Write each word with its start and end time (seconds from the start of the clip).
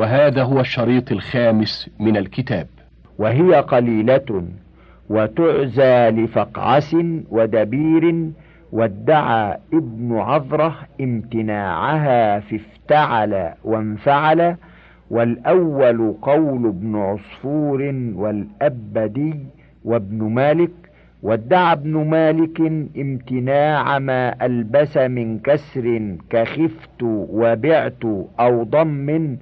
وهذا 0.00 0.42
هو 0.42 0.60
الشريط 0.60 1.12
الخامس 1.12 1.90
من 2.00 2.16
الكتاب. 2.16 2.66
وهي 3.18 3.54
قليلة 3.54 4.44
وتعزى 5.10 6.10
لفقعس 6.10 6.96
ودبير 7.30 8.30
وادعى 8.72 9.56
ابن 9.74 10.16
عذرة 10.16 10.76
امتناعها 11.00 12.40
في 12.40 12.56
افتعل 12.56 13.52
وانفعل 13.64 14.56
والأول 15.10 16.14
قول 16.22 16.66
ابن 16.66 16.96
عصفور 16.96 17.82
والأبدي 18.14 19.34
وابن 19.84 20.22
مالك 20.22 20.70
وادعى 21.22 21.72
ابن 21.72 21.96
مالك 22.08 22.60
امتناع 22.96 23.98
ما 23.98 24.46
ألبس 24.46 24.96
من 24.96 25.38
كسر 25.38 26.16
كخفت 26.30 27.02
وبعت 27.02 28.04
أو 28.40 28.62
ضم 28.62 29.36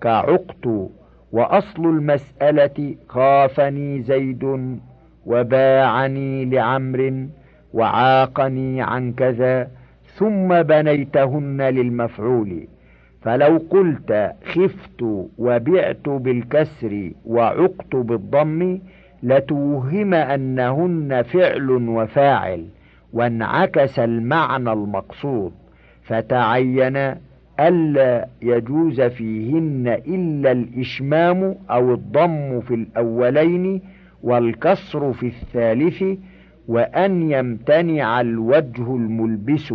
كعقت 0.00 0.90
وأصل 1.32 1.84
المسألة 1.84 2.94
خافني 3.08 4.02
زيد 4.02 4.78
وباعني 5.26 6.44
لعمر 6.44 7.26
وعاقني 7.74 8.82
عن 8.82 9.12
كذا 9.12 9.68
ثم 10.16 10.62
بنيتهن 10.62 11.62
للمفعول. 11.62 12.66
فلو 13.22 13.62
قلت 13.70 14.32
خفت 14.44 15.02
وبعت 15.38 16.08
بالكسر 16.08 17.10
وعقت 17.26 17.96
بالضم 17.96 18.78
لتوهم 19.22 20.14
أنهن 20.14 21.22
فعل 21.22 21.70
وفاعل 21.70 22.66
وانعكس 23.12 23.98
المعنى 23.98 24.72
المقصود. 24.72 25.52
فتعين 26.02 27.14
ألا 27.60 28.28
يجوز 28.42 29.00
فيهن 29.00 29.88
إلا 29.88 30.52
الإشمام 30.52 31.54
أو 31.70 31.94
الضم 31.94 32.60
في 32.60 32.74
الأولين 32.74 33.82
والكسر 34.22 35.12
في 35.12 35.26
الثالث 35.26 36.04
وأن 36.68 37.30
يمتنع 37.30 38.20
الوجه 38.20 38.96
الملبس. 38.96 39.74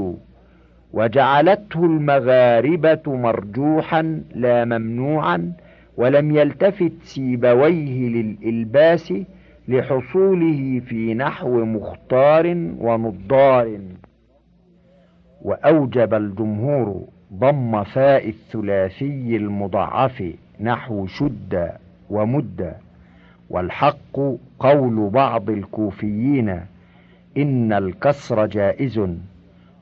وجعلته 0.94 1.86
المغاربة 1.86 3.02
مرجوحا 3.08 4.22
لا 4.36 4.66
ممنوعا 4.66 5.54
ولم 5.98 6.36
يلتفت 6.36 6.92
سيبويه 7.04 8.10
للإلباس 8.10 9.14
لحصوله 9.68 10.82
في 10.86 11.14
نحو 11.14 11.66
مختار 11.66 12.48
ونضار. 12.80 13.80
وأوجب 15.42 16.14
الجمهور 16.14 17.08
ضم 17.40 17.84
فاء 17.84 18.30
الثلاثي 18.30 19.36
المضعف 19.36 20.24
نحو 20.60 21.08
شد 21.08 21.72
ومد 22.10 22.74
والحق 23.50 24.20
قول 24.60 25.10
بعض 25.10 25.50
الكوفيين 25.50 26.60
إن 27.38 27.74
الكسر 27.74 28.46
جائز 28.46 29.02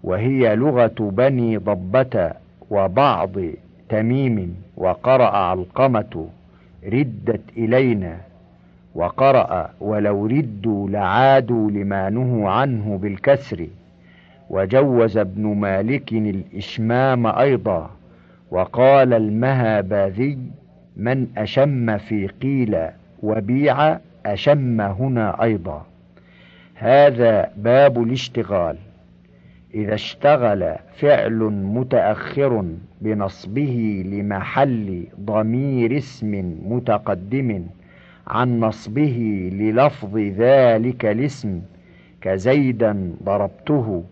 وهي 0.03 0.55
لغة 0.55 0.95
بني 0.99 1.57
ضبة 1.57 2.31
وبعض 2.71 3.31
تميم 3.89 4.55
وقرأ 4.77 5.37
علقمة 5.37 6.27
ردت 6.85 7.41
إلينا 7.57 8.17
وقرأ 8.95 9.69
ولو 9.81 10.25
ردوا 10.25 10.89
لعادوا 10.89 11.71
لما 11.71 12.09
نهوا 12.09 12.49
عنه 12.49 12.97
بالكسر. 12.97 13.67
وجوز 14.49 15.17
ابن 15.17 15.47
مالك 15.47 16.11
الإشمام 16.11 17.27
أيضا 17.27 17.91
وقال 18.51 19.13
المهاباذي 19.13 20.37
من 20.97 21.27
أشم 21.37 21.97
في 21.97 22.27
قيل 22.27 22.77
وبيع 23.23 23.97
أشم 24.25 24.81
هنا 24.81 25.43
أيضا 25.43 25.85
هذا 26.75 27.51
باب 27.57 28.03
الاشتغال. 28.03 28.77
إذا 29.73 29.93
اشتغل 29.93 30.75
فعل 30.95 31.39
متأخر 31.49 32.65
بنصبه 33.01 34.03
لمحل 34.05 35.03
ضمير 35.19 35.97
اسم 35.97 36.55
متقدم 36.65 37.63
عن 38.27 38.59
نصبه 38.59 39.49
للفظ 39.53 40.17
ذلك 40.17 41.05
الاسم 41.05 41.61
كزيدا 42.21 43.11
ضربته. 43.23 44.03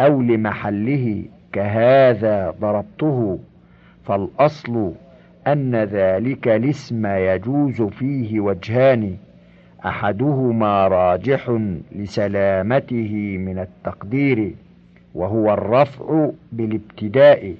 أو 0.00 0.22
لمحله 0.22 1.22
كهذا 1.52 2.54
ضربته 2.60 3.38
فالأصل 4.04 4.92
أن 5.46 5.76
ذلك 5.76 6.48
الاسم 6.48 7.06
يجوز 7.06 7.82
فيه 7.82 8.40
وجهان 8.40 9.16
أحدهما 9.86 10.88
راجح 10.88 11.58
لسلامته 11.92 13.36
من 13.38 13.58
التقدير 13.58 14.52
وهو 15.14 15.54
الرفع 15.54 16.30
بالابتداء 16.52 17.54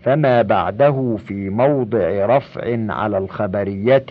فما 0.00 0.42
بعده 0.42 1.16
في 1.26 1.50
موضع 1.50 2.26
رفع 2.36 2.92
على 2.92 3.18
الخبرية 3.18 4.06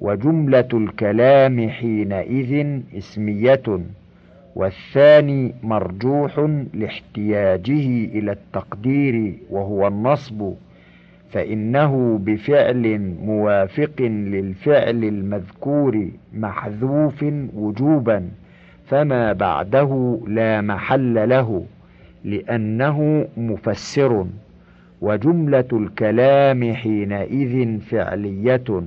وجملة 0.00 0.68
الكلام 0.74 1.68
حينئذ 1.70 2.80
اسمية. 2.98 3.80
والثاني 4.56 5.54
مرجوح 5.62 6.48
لاحتياجه 6.74 8.04
إلى 8.04 8.32
التقدير 8.32 9.34
وهو 9.50 9.86
النصب 9.88 10.52
فإنه 11.30 12.18
بفعل 12.18 13.14
موافق 13.22 14.02
للفعل 14.02 15.04
المذكور 15.04 16.08
محذوف 16.34 17.24
وجوبا 17.54 18.28
فما 18.86 19.32
بعده 19.32 20.20
لا 20.26 20.60
محل 20.60 21.28
له 21.28 21.64
لأنه 22.24 23.26
مفسر 23.36 24.26
وجملة 25.00 25.68
الكلام 25.72 26.74
حينئذ 26.74 27.78
فعلية. 27.80 28.82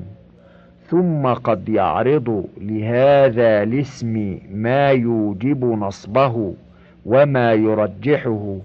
ثم 0.89 1.27
قد 1.27 1.69
يعرض 1.69 2.45
لهذا 2.61 3.63
الاسم 3.63 4.38
ما 4.53 4.88
يوجب 4.89 5.66
نصبه 5.66 6.53
وما 7.05 7.53
يرجحه 7.53 8.57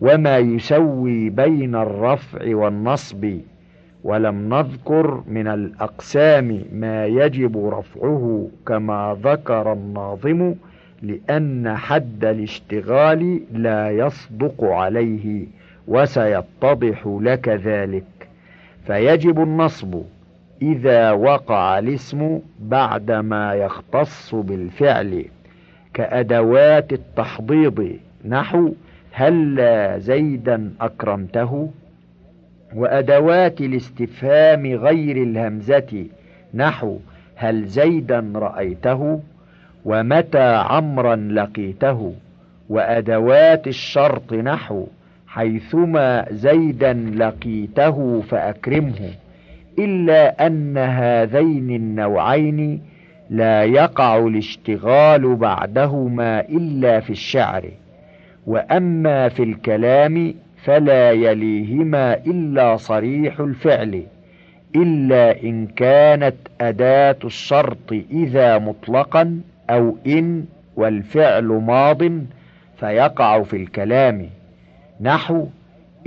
وما 0.00 0.38
يسوي 0.38 1.30
بين 1.30 1.74
الرفع 1.74 2.56
والنصب 2.56 3.38
ولم 4.04 4.54
نذكر 4.54 5.22
من 5.28 5.46
الأقسام 5.48 6.62
ما 6.72 7.06
يجب 7.06 7.66
رفعه 7.66 8.48
كما 8.66 9.16
ذكر 9.22 9.72
الناظم 9.72 10.54
لأن 11.02 11.76
حد 11.76 12.24
الاشتغال 12.24 13.40
لا 13.52 13.90
يصدق 13.90 14.64
عليه 14.64 15.46
وسيتضح 15.88 17.06
لك 17.20 17.48
ذلك 17.48 18.04
فيجب 18.86 19.42
النصب 19.42 20.02
إذا 20.62 21.10
وقع 21.10 21.78
الاسم 21.78 22.40
بعدما 22.60 23.54
يختص 23.54 24.34
بالفعل 24.34 25.24
كأدوات 25.94 26.92
التحضيض. 26.92 27.96
نحو 28.28 28.72
هل 29.12 29.60
زيدا 30.00 30.72
أكرمته؟ 30.80 31.70
وأدوات 32.74 33.60
الاستفهام 33.60 34.66
غير 34.66 35.16
الهمزة. 35.22 36.06
نحو 36.54 36.98
هل 37.36 37.64
زيدا 37.66 38.32
رأيته؟ 38.34 39.20
ومتى 39.84 40.54
عمرا 40.56 41.16
لقيته؟ 41.16 42.14
وأدوات 42.68 43.66
الشرط 43.66 44.32
نحو 44.32 44.86
حيثما 45.26 46.26
زيدا 46.30 46.92
لقيته 46.92 48.20
فأكرمه. 48.20 49.10
إلا 49.78 50.46
أن 50.46 50.78
هذين 50.78 51.70
النوعين 51.70 52.80
لا 53.30 53.64
يقع 53.64 54.18
الاشتغال 54.18 55.36
بعدهما 55.36 56.40
إلا 56.40 57.00
في 57.00 57.10
الشعر 57.10 57.70
وأما 58.46 59.28
في 59.28 59.42
الكلام 59.42 60.34
فلا 60.64 61.10
يليهما 61.10 62.14
إلا 62.14 62.76
صريح 62.76 63.40
الفعل 63.40 64.02
إلا 64.76 65.42
إن 65.42 65.66
كانت 65.66 66.36
أداة 66.60 67.16
الشرط 67.24 67.92
إذا 68.10 68.58
مطلقا 68.58 69.40
أو 69.70 69.96
إن 70.06 70.44
والفعل 70.76 71.44
ماض 71.44 72.02
فيقع 72.76 73.42
في 73.42 73.56
الكلام. 73.56 74.26
نحو 75.00 75.46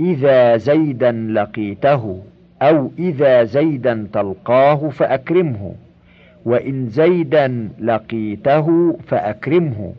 إذا 0.00 0.56
زيدا 0.56 1.12
لقيته. 1.12 2.22
أو 2.62 2.90
إذا 2.98 3.44
زيدا 3.44 4.06
تلقاه 4.12 4.88
فأكرمه 4.88 5.74
وإن 6.44 6.86
زيدا 6.86 7.68
لقيته 7.80 8.98
فأكرمه. 9.06 9.92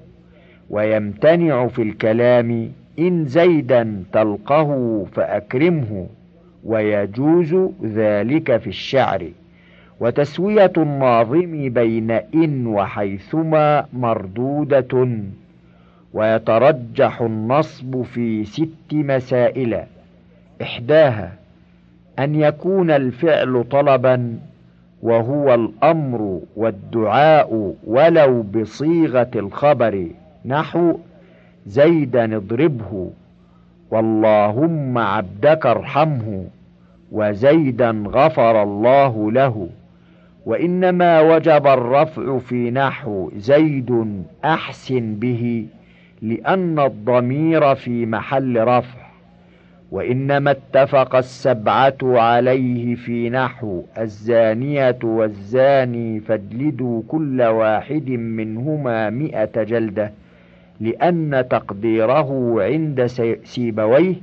ويمتنع 0.69 1.67
في 1.67 1.81
الكلام 1.81 2.71
إن 2.99 3.25
زيدا 3.25 4.03
تلقه 4.13 5.03
فأكرمه 5.13 6.07
ويجوز 6.63 7.55
ذلك 7.83 8.57
في 8.57 8.67
الشعر. 8.67 9.29
وتسوية 9.99 10.73
الناظم 10.77 11.69
بين 11.69 12.11
إن 12.11 12.67
وحيثما 12.67 13.85
مردودة. 13.93 15.07
ويترجح 16.13 17.21
النصب 17.21 18.01
في 18.01 18.43
ست 18.45 18.93
مسائل. 18.93 19.79
إحداها 20.61 21.40
أن 22.21 22.35
يكون 22.35 22.91
الفعل 22.91 23.65
طلبا 23.71 24.39
وهو 25.01 25.53
الأمر 25.53 26.41
والدعاء 26.55 27.75
ولو 27.87 28.41
بصيغة 28.41 29.31
الخبر. 29.35 30.07
نحو 30.45 30.97
زيدا 31.67 32.35
اضربه 32.35 33.09
واللهم 33.91 34.97
عبدك 34.97 35.65
ارحمه 35.65 36.45
وزيدا 37.11 38.03
غفر 38.07 38.63
الله 38.63 39.31
له. 39.31 39.69
وإنما 40.45 41.21
وجب 41.21 41.67
الرفع 41.67 42.37
في 42.37 42.71
نحو 42.71 43.31
زيد 43.37 44.23
أحسن 44.45 45.15
به 45.15 45.65
لأن 46.21 46.79
الضمير 46.79 47.75
في 47.75 48.05
محل 48.05 48.63
رفع. 48.67 49.00
وإنما 49.91 50.51
اتفق 50.51 51.15
السبعة 51.15 51.97
عليه 52.03 52.95
في 52.95 53.29
نحو 53.29 53.83
الزانية 53.97 54.99
والزاني 55.03 56.19
فاجلدوا 56.19 57.01
كل 57.07 57.41
واحد 57.41 58.09
منهما 58.09 59.09
مئة 59.09 59.63
جلدة 59.63 60.11
لأن 60.79 61.45
تقديره 61.49 62.55
عند 62.63 63.05
سيبويه 63.43 64.15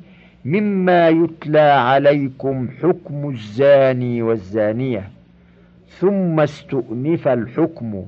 مما 0.45 1.09
يتلى 1.09 1.61
عليكم 1.61 2.69
حكم 2.83 3.29
الزاني 3.31 4.23
والزانية 4.23 5.09
ثم 5.89 6.41
استؤنف 6.41 7.29
الحكم 7.29 8.05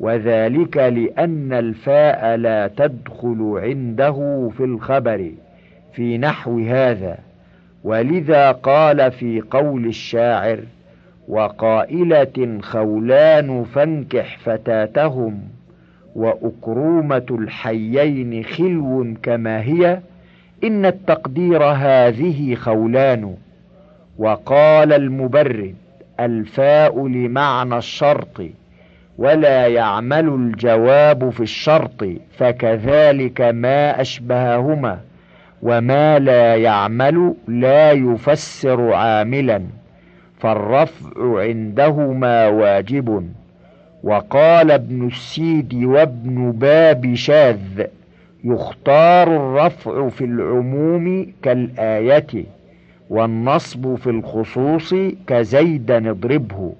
وذلك 0.00 0.76
لأن 0.76 1.52
الفاء 1.52 2.36
لا 2.36 2.70
تدخل 2.76 3.60
عنده 3.62 4.48
في 4.56 4.64
الخبر. 4.64 5.30
في 5.92 6.18
نحو 6.18 6.58
هذا 6.58 7.18
ولذا 7.84 8.52
قال 8.52 9.12
في 9.12 9.40
قول 9.40 9.86
الشاعر 9.86 10.58
وقائلة 11.28 12.58
خولان 12.62 13.64
فانكح 13.64 14.38
فتاتهم 14.38 15.40
وأكرومة 16.14 17.26
الحيين 17.30 18.44
خلو 18.44 19.14
كما 19.22 19.60
هي 19.62 20.00
إن 20.64 20.86
التقدير 20.86 21.64
هذه 21.64 22.54
خولان 22.54 23.34
وقال 24.18 24.92
المبرد 24.92 25.74
الفاء 26.20 27.06
لمعنى 27.06 27.78
الشرط 27.78 28.42
ولا 29.18 29.66
يعمل 29.66 30.28
الجواب 30.28 31.30
في 31.30 31.40
الشرط 31.40 32.04
فكذلك 32.38 33.40
ما 33.40 34.00
أشبههما 34.00 34.98
وما 35.62 36.18
لا 36.18 36.56
يعمل 36.56 37.34
لا 37.48 37.92
يفسر 37.92 38.92
عاملا 38.92 39.62
فالرفع 40.38 41.10
عندهما 41.40 42.48
واجب 42.48 43.28
وقال 44.02 44.70
ابن 44.70 45.06
السيد 45.06 45.74
وابن 45.74 46.52
باب 46.52 47.14
شاذ 47.14 47.84
يختار 48.44 49.36
الرفع 49.36 50.08
في 50.08 50.24
العموم 50.24 51.32
كالآية 51.42 52.44
والنصب 53.10 53.94
في 53.94 54.10
الخصوص 54.10 54.94
كزيدا 55.26 56.10
اضربه 56.10 56.72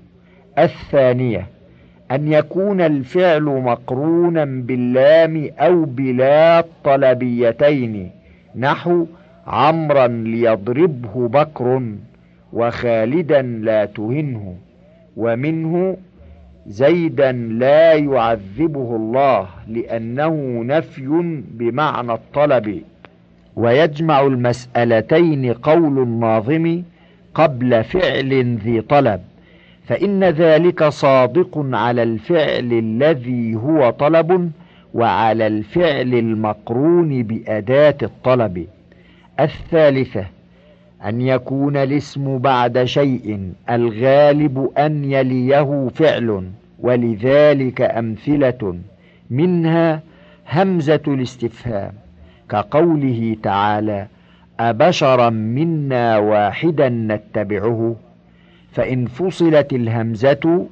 الثانية 0.59 1.47
أن 2.11 2.32
يكون 2.32 2.81
الفعل 2.81 3.43
مقرونا 3.43 4.44
باللام 4.44 5.50
أو 5.59 5.85
بلا 5.85 6.59
الطلبيتين 6.59 8.11
نحو 8.56 9.06
عمرا 9.47 10.06
ليضربه 10.06 11.29
بكر 11.29 11.82
وخالدا 12.52 13.43
لا 13.43 13.85
تهنه 13.85 14.55
ومنه 15.17 15.97
زيدا 16.67 17.32
لا 17.32 17.93
يعذبه 17.94 18.97
الله 18.97 19.47
لأنه 19.69 20.62
نفي 20.64 21.43
بمعنى 21.50 22.12
الطلب. 22.12 22.82
ويجمع 23.56 24.20
المسألتين 24.20 25.53
قول 25.53 25.99
الناظم 26.03 26.82
قبل 27.35 27.85
فعل 27.85 28.56
ذي 28.64 28.81
طلب 28.81 29.20
فإن 29.87 30.25
ذلك 30.25 30.85
صادق 30.85 31.67
على 31.73 32.03
الفعل 32.03 32.73
الذي 32.73 33.55
هو 33.55 33.91
طلب 33.91 34.50
وعلى 34.94 35.46
الفعل 35.46 36.14
المقرون 36.14 37.22
بأداة 37.22 37.96
الطلب. 38.02 38.66
الثالثة 39.40 40.26
أن 41.04 41.20
يكون 41.20 41.76
الاسم 41.76 42.38
بعد 42.38 42.84
شيء 42.84 43.52
الغالب 43.70 44.70
أن 44.78 45.04
يليه 45.04 45.88
فعل 45.94 46.50
ولذلك 46.78 47.81
أمثلة. 47.81 48.78
منها 49.31 50.02
همزة 50.52 51.00
الاستفهام 51.08 51.93
كقوله 52.48 53.36
تعالى 53.43 54.06
أبشرا 54.60 55.31
منا 55.31 56.19
واحدا 56.19 56.88
نتبعه. 56.88 57.96
فإن 58.72 59.06
فصلت 59.06 59.72
الهمزة 59.72 60.66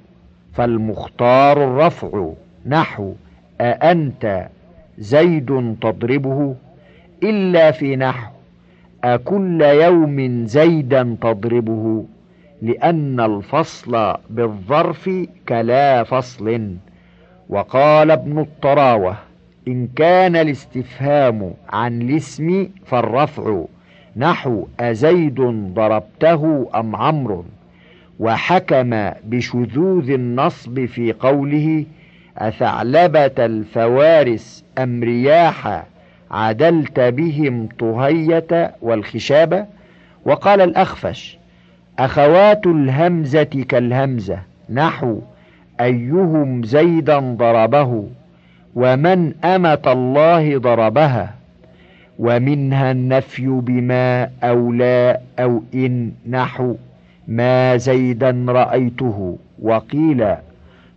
فالمختار 0.55 1.65
الرفع 1.65 2.33
نحو. 2.67 3.13
أأنت 3.61 4.49
زيد 4.99 5.77
تضربه 5.81 6.55
إلا 7.23 7.71
في 7.71 7.97
نحو 7.97 8.31
أكل 9.05 9.63
يوم 9.63 10.47
زيدا 10.47 11.17
تضربه 11.21 12.05
لأن 12.63 13.21
الفصل 13.21 14.15
بالظرف 14.31 15.11
كلا 15.49 16.03
فصل 16.05 16.75
وقال 17.49 18.11
ابن 18.11 18.39
الطراوة 18.39 19.17
إن 19.69 19.89
كان 19.97 20.37
الاستفهام 20.37 21.53
عن 21.69 22.03
الاسم 22.03 22.69
فالرفع 22.87 23.65
نحو 24.17 24.67
أزيد 24.81 25.41
ضربته 25.75 26.69
أم 26.75 26.97
عمرو 26.97 27.45
وحكم 28.21 29.11
بشذوذ 29.25 30.11
النصب 30.11 30.85
في 30.85 31.13
قوله 31.13 31.85
أثعلبة 32.39 33.45
الفوارس 33.47 34.65
أم 34.79 35.03
رياح 35.03 35.83
عدلت 36.31 37.01
بهم 37.01 37.69
طهية 37.79 38.75
والخشابة 38.83 39.67
وقال 40.25 40.61
الأخفش 40.61 41.39
أخوات 41.99 42.67
الهمزة 42.67 43.43
كالهمزة 43.69 44.39
نحو 44.71 45.21
أيهم 45.81 46.63
زيدا 46.63 47.19
ضربه 47.19 48.05
ومن 48.75 49.33
أمة 49.45 49.79
الله 49.87 50.59
ضربها 50.59 51.35
ومنها 52.19 52.91
النفي 52.91 53.47
بما 53.47 54.31
أو 54.43 54.73
لا 54.73 55.21
أو 55.39 55.63
إن 55.75 56.13
نحو 56.29 56.77
ما 57.29 57.77
زيدا 57.77 58.45
رأيته 58.49 59.39
وقيل 59.63 60.27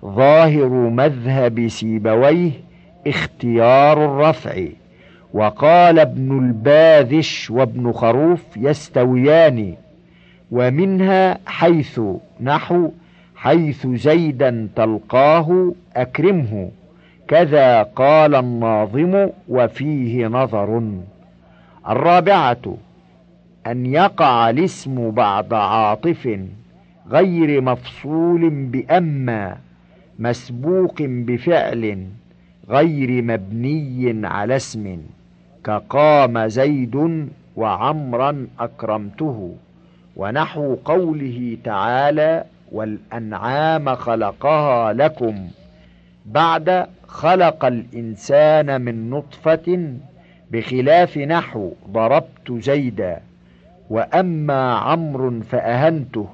ظاهر 0.05 0.70
مذهب 0.70 1.67
سيبويه 1.67 2.51
اختيار 3.08 4.05
الرفع. 4.05 4.65
وقال 5.34 6.00
ابن 6.00 6.39
الباذش 6.39 7.51
وابن 7.51 7.91
خروف 7.91 8.58
يستويان 8.58 9.75
ومنها 10.51 11.38
حيث 11.46 12.01
نحو 12.41 12.89
حيث 13.36 13.88
زيدا 13.88 14.67
تلقاه 14.75 15.74
أكرمه 15.96 16.70
كذا 17.27 17.84
قال 17.84 18.36
الناظم 18.36 19.29
وفيه 19.50 20.27
نظر. 20.27 20.84
الرابعة 21.89 22.77
أن 23.67 23.86
يقع 23.86 24.50
الاسم 24.50 25.12
بعد 25.12 25.53
عاطف 25.53 26.39
غير 27.10 27.62
مفصول 27.62 28.50
بأما. 28.50 29.58
مسبوق 30.22 30.96
بفعل 31.01 32.06
غير 32.70 33.22
مبني 33.22 34.28
على 34.28 34.56
اسم 34.56 35.01
كقام 35.63 36.48
زيد 36.48 37.28
وعمرا 37.56 38.48
أكرمته. 38.60 39.56
ونحو 40.16 40.75
قوله 40.86 41.58
تعالى 41.63 42.44
والأنعام 42.72 43.96
خلقها 43.96 44.94
لكم 44.94 45.48
بعد 46.25 46.88
خلق 47.08 47.66
الإنسان 47.66 48.82
من 48.82 49.10
نطفة 49.10 49.94
بخلاف 50.51 51.18
نحو 51.18 51.72
ضربت 51.90 52.51
زيدا 52.51 53.20
وأما 53.90 54.74
عمرو 54.74 55.42
فأهنته 55.42 56.28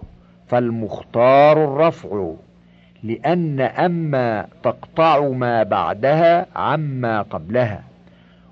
فالمختار 0.48 1.64
الرفع. 1.64 2.32
لأن 3.04 3.62
أما 3.62 4.46
تقطع 4.64 5.28
ما 5.28 5.64
بعدها 5.64 6.46
عما 6.56 7.22
قبلها. 7.22 7.84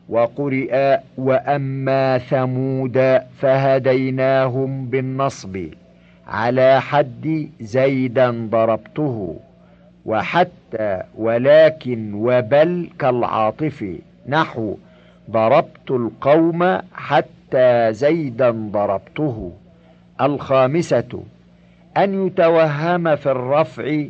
وقرئ 0.09 0.99
وأما 1.17 2.17
ثمود 2.17 3.21
فهديناهم 3.39 4.85
بالنصب 4.85 5.67
على 6.27 6.81
حد 6.81 7.49
زيدا 7.61 8.47
ضربته. 8.51 9.39
وحتى 10.05 11.01
ولكن 11.17 12.13
وبل 12.13 12.89
كالعاطف 12.99 13.85
نحو 14.27 14.77
ضربت 15.31 15.91
القوم 15.91 16.79
حتى 16.93 17.93
زيدا 17.93 18.51
ضربته. 18.51 19.51
الخامسة 20.21 21.23
أن 21.97 22.27
يتوهم 22.27 23.15
في 23.15 23.31
الرفع 23.31 24.03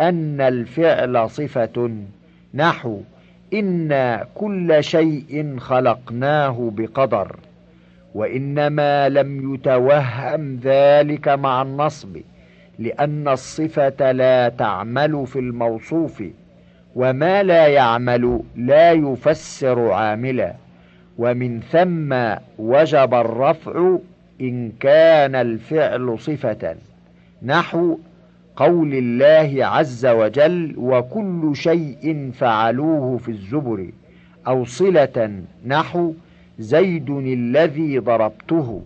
أن 0.00 0.40
الفعل 0.40 1.30
صفة. 1.30 1.90
نحو 2.54 3.00
إنا 3.54 4.26
كل 4.34 4.76
شيء 4.80 5.56
خلقناه 5.58 6.72
بقدر 6.76 7.36
وإنما 8.14 9.08
لم 9.08 9.54
يتوهم 9.54 10.60
ذلك 10.62 11.28
مع 11.28 11.62
النصب 11.62 12.16
لأن 12.78 13.28
الصفة 13.28 14.12
لا 14.12 14.48
تعمل 14.48 15.26
في 15.26 15.38
الموصوف 15.38 16.22
وما 16.96 17.42
لا 17.42 17.66
يعمل 17.66 18.40
لا 18.56 18.92
يفسر 18.92 19.90
عاملا. 19.92 20.54
ومن 21.18 21.60
ثم 21.60 22.14
وجب 22.58 23.14
الرفع 23.14 23.98
إن 24.40 24.72
كان 24.80 25.34
الفعل 25.34 26.18
صفة. 26.18 26.76
نحو 27.42 27.98
قول 28.60 28.94
الله 28.94 29.66
عز 29.66 30.06
وجل 30.06 30.74
وكل 30.78 31.50
شيء 31.54 32.30
فعلوه 32.34 33.16
في 33.18 33.28
الزبر 33.28 33.86
أو 34.46 34.64
صلة 34.64 35.42
نحو 35.66 36.12
زيد 36.58 37.10
الذي 37.10 37.98
ضربته 37.98 38.82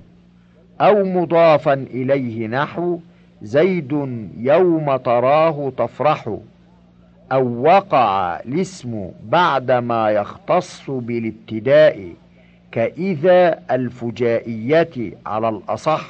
أو 0.81 1.05
مضافا 1.05 1.73
إليه 1.75 2.47
نحو 2.47 2.99
زيد 3.43 3.93
يوم 4.39 4.97
تراه 4.97 5.73
تفرح 5.77 6.37
أو 7.33 7.63
وقع 7.63 8.37
الاسم 8.41 9.11
بعدما 9.29 10.11
يختص 10.11 10.91
بالابتداء 10.91 12.13
كإذا 12.73 13.59
الفجائية 13.71 15.13
على 15.27 15.49
الأصح 15.49 16.09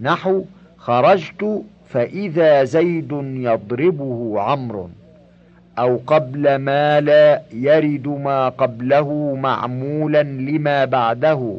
نحو 0.00 0.44
خرجت 0.76 1.62
فإذا 1.92 2.64
زيد 2.64 3.12
يضربه 3.34 4.40
عمرو 4.40 4.90
أو 5.78 6.00
قبل 6.06 6.56
ما 6.56 7.00
لا 7.00 7.42
يرد 7.52 8.08
ما 8.08 8.48
قبله 8.48 9.34
معمولا 9.34 10.22
لما 10.22 10.84
بعده. 10.84 11.56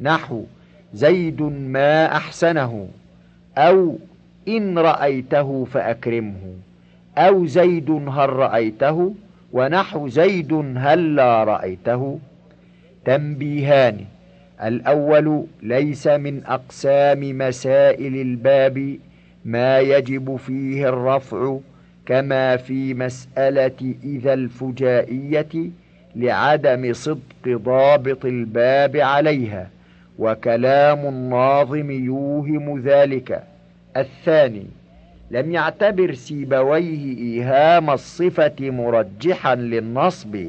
نحو 0.00 0.44
زيد 0.94 1.42
ما 1.42 2.16
أحسنه 2.16 2.88
أو 3.58 3.96
إن 4.48 4.78
رأيته 4.78 5.64
فأكرمه 5.64 6.54
أو 7.18 7.46
زيد 7.46 7.90
هل 7.90 8.28
رأيته 8.30 9.14
ونحو 9.52 10.08
زيد 10.08 10.52
هل 10.76 11.14
لا 11.14 11.44
رأيته. 11.44 12.18
تنبيهان 13.04 14.04
الأول 14.62 15.44
ليس 15.62 16.06
من 16.06 16.42
أقسام 16.46 17.38
مسائل 17.38 18.14
الباب 18.14 18.96
ما 19.44 19.78
يجب 19.78 20.36
فيه 20.36 20.88
الرفع 20.88 21.58
كما 22.06 22.56
في 22.56 22.94
مسألة 22.94 23.94
إذا 24.04 24.34
الفجائية 24.34 25.70
لعدم 26.16 26.92
صدق 26.92 27.48
ضابط 27.48 28.24
الباب 28.24 28.96
عليها 28.96 29.70
وكلام 30.18 31.06
الناظم 31.06 31.90
يوهم 31.90 32.80
ذلك. 32.80 33.42
الثاني 33.96 34.66
لم 35.30 35.52
يعتبر 35.52 36.14
سيبويه 36.14 37.16
إيهام 37.18 37.90
الصفة 37.90 38.56
مرجحا 38.60 39.54
للنصب 39.54 40.48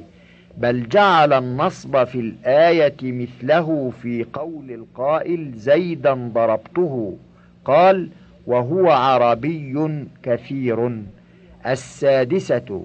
بل 0.58 0.90
جعل 0.90 1.34
النصب 1.34 2.04
في 2.04 2.20
الآية 2.20 2.96
مثله 3.04 3.92
في 4.02 4.26
قول 4.34 4.72
القائل 4.72 5.52
زيدا 5.56 6.14
ضربته. 6.14 7.18
قال 7.66 8.10
وهو 8.48 8.92
عربي 8.92 9.76
كثير. 10.24 11.02
السادسة 11.68 12.84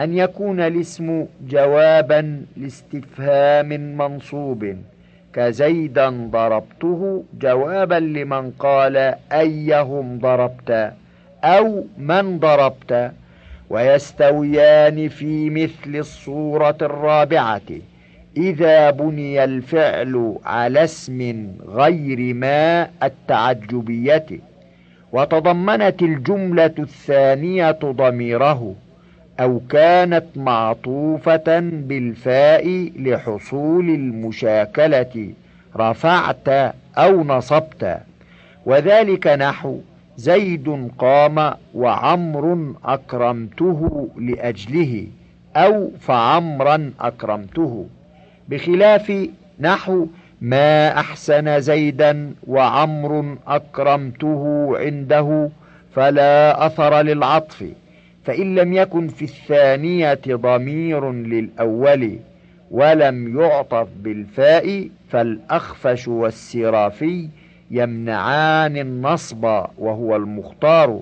أن 0.00 0.18
يكون 0.18 0.60
الاسم 0.60 1.26
جوابا 1.48 2.42
لاستفهام 2.56 3.68
منصوب. 3.98 4.76
كزيدا 5.32 6.08
ضربته 6.10 7.24
جوابا 7.40 7.94
لمن 7.94 8.50
قال 8.50 9.14
أيهم 9.32 10.18
ضربت 10.18 10.92
أو 11.44 11.84
من 11.98 12.38
ضربت. 12.38 13.12
ويستويان 13.70 15.08
في 15.08 15.50
مثل 15.50 15.96
الصورة 15.96 16.76
الرابعة 16.82 17.60
إذا 18.36 18.90
بني 18.90 19.44
الفعل 19.44 20.38
على 20.44 20.84
اسم 20.84 21.46
غير 21.68 22.34
ما 22.34 22.88
التعجبية. 23.02 24.26
وتضمنت 25.12 26.02
الجملة 26.02 26.74
الثانية 26.78 27.70
ضميره 27.84 28.74
أو 29.40 29.60
كانت 29.70 30.24
معطوفة 30.36 31.60
بالفاء 31.60 32.92
لحصول 32.98 33.88
المشاكلة 33.88 35.32
رفعت 35.76 36.48
أو 36.98 37.24
نصبت. 37.24 37.98
وذلك 38.66 39.26
نحو 39.26 39.78
زيد 40.16 40.90
قام 40.98 41.54
وعمر 41.74 42.74
أكرمته 42.84 44.08
لأجله 44.16 45.06
أو 45.56 45.90
فعمرا 46.00 46.92
أكرمته. 47.00 47.86
بخلاف 48.48 49.28
نحو 49.60 50.06
ما 50.46 50.98
أحسن 51.00 51.60
زيدا 51.60 52.34
وعمر 52.46 53.36
أكرمته 53.46 54.72
عنده 54.78 55.48
فلا 55.94 56.66
أثر 56.66 57.02
للعطف 57.02 57.64
فإن 58.24 58.54
لم 58.54 58.72
يكن 58.72 59.08
في 59.08 59.22
الثانية 59.24 60.20
ضمير 60.28 61.12
للأول 61.12 62.18
ولم 62.70 63.40
يعطف 63.40 63.88
بالفاء 64.02 64.88
فالأخفش 65.10 66.08
والسرافي 66.08 67.28
يمنعان 67.70 68.76
النصب 68.76 69.44
وهو 69.78 70.16
المختار 70.16 71.00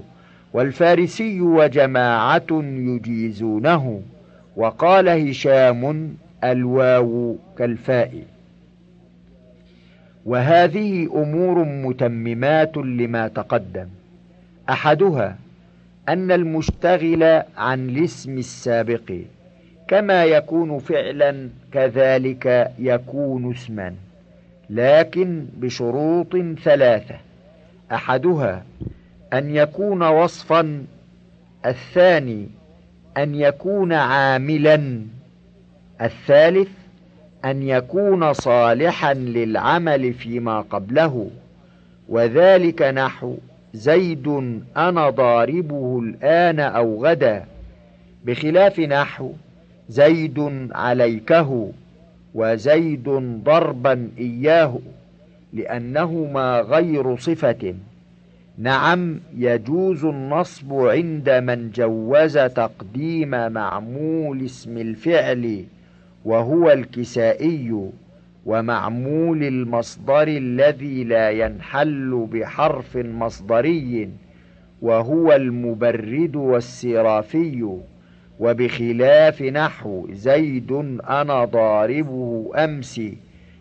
والفارسي 0.53 1.41
وجماعة 1.41 2.47
يجيزونه 2.63 4.03
وقال 4.57 5.09
هشام 5.09 6.15
الواو 6.45 7.37
كالفاء. 7.59 8.13
وهذه 10.27 11.07
أمور 11.15 11.65
متممات 11.65 12.77
لما 12.77 13.29
تقدم. 13.29 13.87
أحدها 14.71 15.37
أن 16.09 16.33
المشتغل 16.33 17.43
عن 17.57 17.89
الاسم 17.89 18.39
السابق 18.39 19.13
كما 19.89 20.25
يكون 20.25 20.79
فعلا 20.79 21.49
كذلك 21.73 22.73
يكون 22.79 23.51
اسما 23.53 23.95
لكن 24.71 25.47
بشروط 25.57 26.37
ثلاثة. 26.65 27.15
أحدها 27.93 28.65
أن 29.33 29.57
يكون 29.57 30.03
وصفا 30.03 30.85
الثاني 31.67 32.49
أن 33.17 33.35
يكون 33.35 33.93
عاملا 33.93 35.01
الثالث 36.03 36.69
أن 37.45 37.63
يكون 37.63 38.33
صالحا 38.33 39.15
للعمل 39.15 40.13
فيما 40.13 40.61
قبله. 40.61 41.31
وذلك 42.09 42.83
نحو 42.83 43.37
زيد 43.75 44.29
أنا 44.77 45.11
ضاربه 45.11 45.99
الآن 45.99 46.61
أو 46.61 47.07
غدا. 47.07 47.45
بخلاف 48.25 48.81
نحو 48.81 49.33
زيد 49.89 50.69
عليكه 50.73 51.73
وزيد 52.35 53.09
ضربا 53.45 54.11
إياه 54.19 54.79
لأنهما 55.53 56.61
غير 56.61 57.17
صفة. 57.17 57.75
نعم 58.59 59.21
يجوز 59.37 60.05
النصب 60.05 60.75
عند 60.75 61.31
من 61.31 61.71
جوز 61.71 62.39
تقديم 62.39 63.53
معمول 63.53 64.45
اسم 64.45 64.79
الفعل 64.79 65.65
وهو 66.25 66.71
الكسائي 66.71 67.91
ومعمول 68.47 69.45
المصدر 69.45 70.29
الذي 70.29 71.05
لا 71.05 71.31
ينحل 71.31 72.29
بحرف 72.33 72.97
مصدري 72.97 74.11
وهو 74.83 75.33
المبرد 75.33 76.37
والسرافي 76.37 77.79
وبخلاف 78.41 79.43
نحو 79.43 80.09
زيد 80.13 80.73
أنا 81.09 81.45
ضاربه 81.45 82.51
أمس 82.57 83.01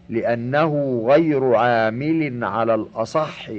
لأنه 0.10 1.03
غير 1.10 1.55
عامل 1.55 2.43
على 2.43 2.75
الأصح 2.75 3.50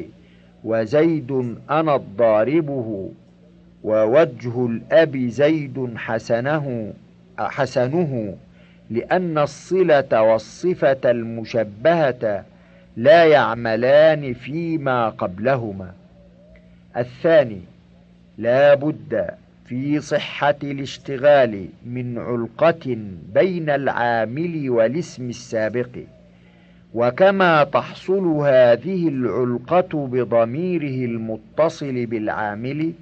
وزيد 0.64 1.56
أنا 1.70 1.96
ضاربه 1.96 3.10
ووجه 3.84 4.66
الأب 4.66 5.16
زيد 5.16 5.92
حسنه 5.96 6.92
حسنه 7.38 8.34
لأن 8.94 9.38
الصلة 9.38 10.22
والصفة 10.22 11.00
المشبهة 11.04 12.44
لا 12.96 13.24
يعملان 13.24 14.32
فيما 14.34 15.08
قبلهما. 15.08 15.92
الثاني 16.96 17.60
لا 18.38 18.74
بد 18.74 19.26
في 19.66 20.00
صحة 20.00 20.54
الاشتغال 20.62 21.66
من 21.86 22.18
علقة 22.18 22.96
بين 23.34 23.70
العامل 23.70 24.70
والاسم 24.70 25.28
السابق 25.28 25.88
وكما 26.94 27.64
تحصل 27.64 28.26
هذه 28.26 29.08
العلقة 29.08 30.06
بضميره 30.06 31.04
المتصل 31.10 32.06
بالعامل 32.06 32.92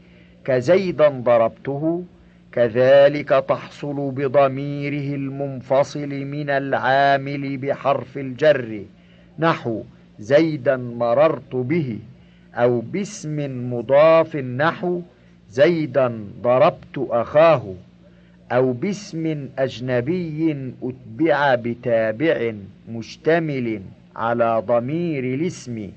كزيدا 0.45 1.09
ضربته 1.09 2.05
كذلك 2.53 3.29
تحصل 3.49 4.11
بضميره 4.11 5.15
المنفصل 5.15 6.09
من 6.09 6.51
العامل 6.51 7.57
بحرف 7.57 8.19
الجر. 8.19 8.83
نحو 9.39 9.83
زيدا 10.19 10.77
مررت 10.77 11.55
به. 11.55 11.99
أو 12.55 12.81
باسم 12.81 13.37
مضاف 13.75 14.37
نحو 14.37 15.01
زيدا 15.51 16.25
ضربت 16.43 16.97
أخاه. 17.11 17.75
أو 18.53 18.73
باسم 18.73 19.49
أجنبي 19.59 20.73
أتبع 20.83 21.55
بتابع 21.55 22.53
مشتمل 22.89 23.81
على 24.17 24.63
ضمير 24.67 25.25
الاسم 25.25 25.91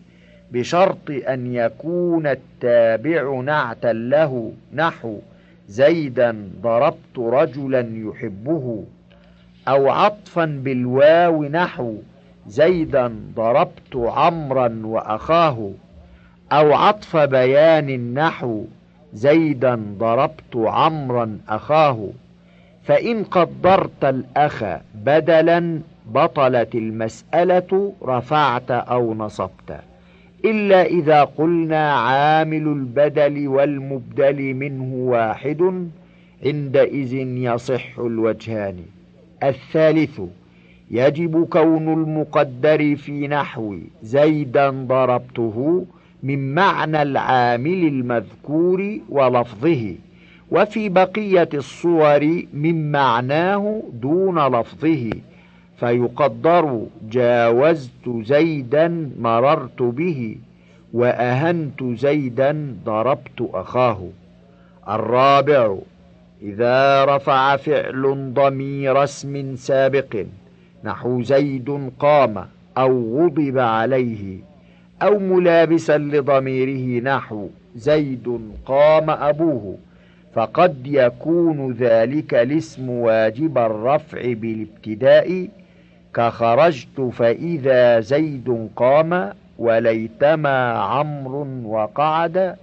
بشرط 0.52 1.10
أن 1.10 1.56
يكون 1.56 2.28
التابع 2.28 3.42
نعتا 3.42 3.94
له. 3.94 4.54
نحو 4.74 5.20
زيدا 5.68 6.50
ضربت 6.62 7.18
رجلا 7.18 7.90
يحبه 7.94 8.84
أو 9.68 9.90
عطفا 9.90 10.46
بالواو 10.46 11.44
نحو 11.44 11.96
زيدا 12.48 13.16
ضربت 13.36 13.96
عمرا 13.96 14.82
وأخاه 14.84 15.72
أو 16.52 16.74
عطف 16.74 17.18
بيان 17.18 18.14
نحو 18.14 18.66
زيدا 19.14 19.96
ضربت 20.00 20.56
عمرا 20.56 21.40
أخاه. 21.50 22.10
فإن 22.84 23.24
قدرت 23.24 24.06
الأخ 24.06 24.64
بدلا 24.96 25.80
بطلت 26.06 26.76
المسألة 26.76 27.94
رفعت 28.04 28.72
أو 28.72 29.14
نصبت. 29.14 29.80
إلا 30.46 30.86
إذا 30.86 31.24
قلنا 31.24 31.94
عامل 31.94 32.68
البدل 32.68 33.48
والمبدل 33.48 34.54
منه 34.54 34.94
واحد 34.96 35.90
عندئذ 36.46 37.14
يصح 37.48 38.00
الوجهان. 38.00 38.76
الثالث 39.44 40.22
يجب 40.92 41.46
كون 41.46 41.94
المقدر 41.94 42.96
في 42.96 43.28
نحو 43.28 43.78
زيدا 44.04 44.70
ضربته 44.70 45.86
من 46.24 46.54
معنى 46.56 47.02
العامل 47.02 47.88
المذكور 47.88 48.98
ولفظه 49.10 49.96
وفي 50.52 50.90
بقية 50.90 51.50
الصور 51.54 52.44
من 52.54 52.92
معناه 52.92 53.84
دون 53.94 54.48
لفظه. 54.48 55.10
فيقدر 55.80 56.82
جاوزت 57.12 58.10
زيدا 58.22 59.12
مررت 59.20 59.82
به 59.82 60.38
وأهنت 60.94 61.84
زيدا 61.84 62.76
ضربت 62.86 63.50
أخاه. 63.54 64.02
الرابع 64.90 65.76
إذا 66.42 67.06
رفع 67.06 67.56
فعل 67.56 68.34
ضمير 68.34 69.04
اسم 69.04 69.56
سابق 69.56 70.26
نحو 70.84 71.22
زيد 71.22 71.92
قام 72.00 72.46
أو 72.78 73.18
غضب 73.18 73.58
عليه 73.58 74.38
أو 75.02 75.20
ملابسا 75.20 75.98
لضميره 75.98 77.04
نحو 77.04 77.48
زيد 77.76 78.40
قام 78.66 79.10
أبوه. 79.10 79.78
فقد 80.36 80.88
يكون 80.88 81.72
ذلك 81.72 82.34
الاسم 82.34 82.90
واجب 82.90 83.58
الرفع 83.58 84.34
بالابتداء 84.34 85.48
كخرجت 86.16 87.02
فإذا 87.02 88.00
زيد 88.00 88.70
قام 88.76 89.32
وليتما 89.58 90.72
عمرو 90.72 91.48
وقعد 91.66 92.56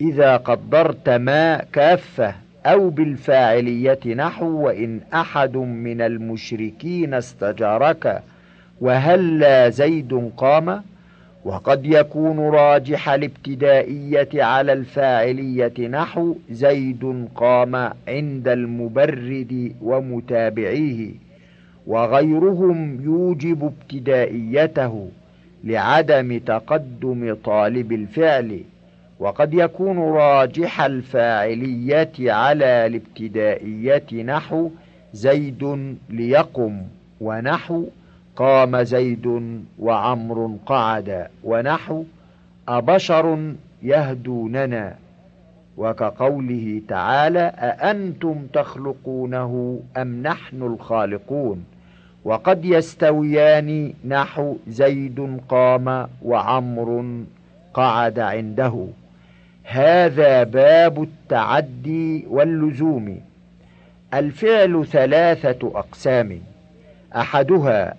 إذا 0.00 0.36
قدرت 0.36 1.08
ما 1.08 1.62
كافة 1.72 2.34
أو 2.66 2.90
بالفاعلية 2.90 4.14
نحو 4.14 4.46
وإن 4.46 5.00
أحد 5.14 5.56
من 5.56 6.00
المشركين 6.00 7.14
استجارك 7.14 8.22
وهلا 8.80 9.68
زيد 9.68 10.30
قام؟ 10.36 10.82
وقد 11.44 11.86
يكون 11.86 12.38
راجح 12.38 13.08
الابتدائية 13.08 14.28
على 14.34 14.72
الفاعلية 14.72 15.88
نحو 15.88 16.36
زيد 16.50 17.28
قام 17.36 17.74
عند 18.08 18.48
المبرد 18.48 19.72
ومتابعيه. 19.82 21.27
وغيرهم 21.88 23.00
يوجب 23.04 23.64
ابتدائيته 23.64 25.08
لعدم 25.64 26.38
تقدم 26.38 27.36
طالب 27.44 27.92
الفعل 27.92 28.60
وقد 29.18 29.54
يكون 29.54 29.98
راجح 29.98 30.80
الفاعلية 30.80 32.12
على 32.18 32.86
الابتدائية 32.86 34.22
نحو 34.22 34.70
زيد 35.12 35.94
ليقم 36.10 36.82
ونحو 37.20 37.84
قام 38.36 38.82
زيد 38.82 39.26
وعمر 39.78 40.56
قعد 40.66 41.26
ونحو 41.44 42.04
أبشر 42.68 43.54
يهدوننا. 43.82 44.96
وكقوله 45.76 46.82
تعالى 46.88 47.40
أأنتم 47.40 48.46
تخلقونه 48.52 49.80
أم 49.96 50.22
نحن 50.22 50.62
الخالقون؟ 50.62 51.64
وقد 52.24 52.64
يستويان 52.64 53.92
نحو 54.04 54.56
زيد 54.68 55.40
قام 55.48 56.08
وعمر 56.22 57.14
قعد 57.74 58.18
عنده. 58.18 58.86
هذا 59.64 60.42
باب 60.42 61.02
التعدي 61.02 62.26
واللزوم. 62.30 63.20
الفعل 64.14 64.86
ثلاثة 64.86 65.72
أقسام. 65.74 66.40
أحدها 67.16 67.94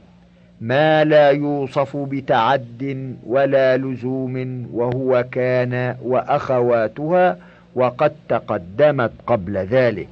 ما 0.62 1.04
لا 1.04 1.30
يوصف 1.30 1.98
بتعد 1.98 3.16
ولا 3.26 3.78
لزوم 3.78 4.68
وهو 4.74 5.26
كان 5.32 5.96
وأخواتها 6.04 7.38
وقد 7.76 8.14
تقدمت 8.30 9.12
قبل 9.28 9.58
ذلك. 9.58 10.08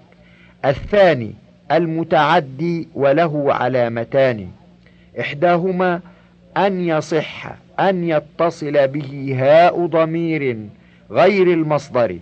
الثاني 0.66 1.34
المتعدي 1.72 2.88
وله 2.96 3.54
علامتان. 3.54 4.48
إحداهما 5.20 6.00
أن 6.58 6.82
يصح 6.82 7.52
أن 7.80 8.04
يتصل 8.04 8.88
به 8.88 9.36
هاء 9.40 9.86
ضمير 9.86 10.58
غير 11.12 11.48
المصدر. 11.54 12.18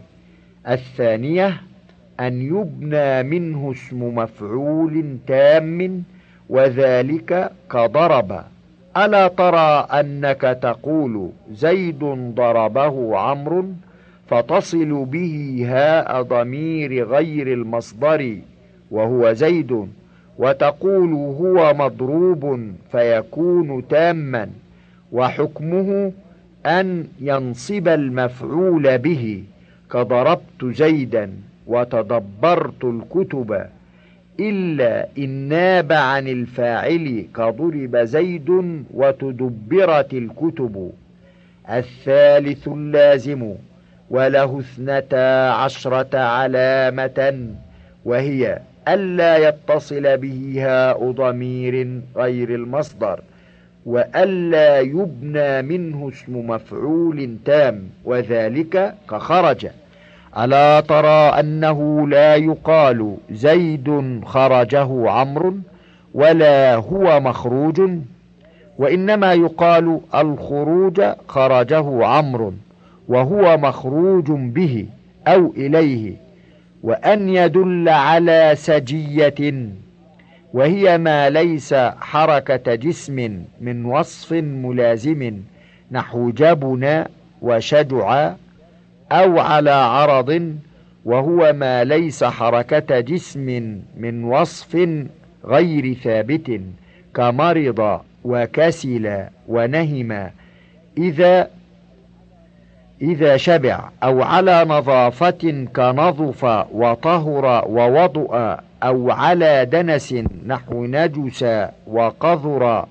الثانية 0.67 1.61
أن 2.19 2.41
يبنى 2.41 3.23
منه 3.23 3.71
اسم 3.71 4.15
مفعول 4.15 5.17
تام 5.27 6.03
وذلك 6.49 7.51
كضرب. 7.71 8.43
ألا 8.97 9.27
ترى 9.27 9.87
أنك 9.99 10.41
تقول 10.41 11.29
زيد 11.51 11.99
ضربه 12.35 13.17
عمرو 13.17 13.65
فتصل 14.29 15.05
به 15.05 15.65
هاء 15.69 16.21
ضمير 16.21 17.07
غير 17.07 17.53
المصدر؟ 17.53 18.37
وهو 18.91 19.33
زيد 19.33 19.87
وتقول 20.37 21.13
هو 21.13 21.73
مضروب 21.73 22.71
فيكون 22.91 23.87
تاما 23.87 24.49
وحكمه 25.11 26.11
أن 26.65 27.07
ينصب 27.21 27.87
المفعول 27.87 28.97
به 28.97 29.43
كضربت 29.91 30.65
زيدا 30.65 31.31
وتدبرت 31.67 32.83
الكتب 32.83 33.65
إلا 34.39 35.07
إن 35.17 35.29
ناب 35.29 35.91
عن 35.91 36.27
الفاعل 36.27 37.25
كضرب 37.35 37.97
زيد 37.97 38.49
وتدبرت 38.93 40.13
الكتب. 40.13 40.91
الثالث 41.69 42.67
اللازم 42.67 43.53
وله 44.09 44.59
اثنتا 44.59 45.49
عشرة 45.49 46.17
علامة 46.17 47.47
وهي 48.05 48.59
ألا 48.87 49.37
يتصل 49.37 50.17
به 50.17 50.55
هاء 50.57 51.11
ضمير 51.11 52.01
غير 52.15 52.55
المصدر 52.55 53.19
وألا 53.85 54.79
يبنى 54.79 55.61
منه 55.61 56.09
اسم 56.09 56.49
مفعول 56.49 57.37
تام 57.45 57.83
وذلك 58.05 58.95
كخرج. 59.09 59.67
ألا 60.37 60.79
ترى 60.79 61.39
أنه 61.39 62.07
لا 62.07 62.35
يقال 62.35 63.15
زيد 63.31 64.21
خرجه 64.25 65.09
عمرو 65.09 65.55
ولا 66.13 66.75
هو 66.75 67.19
مخروج 67.19 67.81
وإنما 68.77 69.33
يقال 69.33 69.99
الخروج 70.15 71.01
خرجه 71.27 72.05
عمرو 72.05 72.53
وهو 73.07 73.57
مخروج 73.57 74.31
به 74.31 74.85
أو 75.27 75.53
إليه. 75.57 76.24
وأن 76.85 77.29
يدل 77.29 77.89
على 77.89 78.53
سجية 78.55 79.69
وهي 80.53 80.97
ما 80.97 81.29
ليس 81.29 81.73
حركة 82.01 82.75
جسم 82.75 83.43
من 83.61 83.85
وصف 83.85 84.33
ملازم 84.33 85.41
نحو 85.91 86.29
جبن 86.29 87.05
وشجع 87.41 88.33
أو 89.11 89.39
على 89.39 89.71
عرض 89.71 90.55
وهو 91.05 91.53
ما 91.53 91.83
ليس 91.83 92.23
حركة 92.23 92.99
جسم 92.99 93.79
من 93.97 94.23
وصف 94.23 94.89
غير 95.45 95.93
ثابت 95.93 96.61
كمرض 97.15 97.99
وكسل 98.23 99.23
ونهم. 99.47 100.29
إذا 100.97 101.49
إذا 103.01 103.37
شبع 103.37 103.89
أو 104.03 104.23
على 104.23 104.65
نظافة 104.67 105.65
كنظف 105.75 106.43
وطهر 106.71 107.65
ووضؤ 107.67 108.55
أو 108.83 109.11
على 109.11 109.65
دنس 109.65 110.15
نحو 110.47 110.85
نجس 110.85 111.45
وقذر 111.87 112.85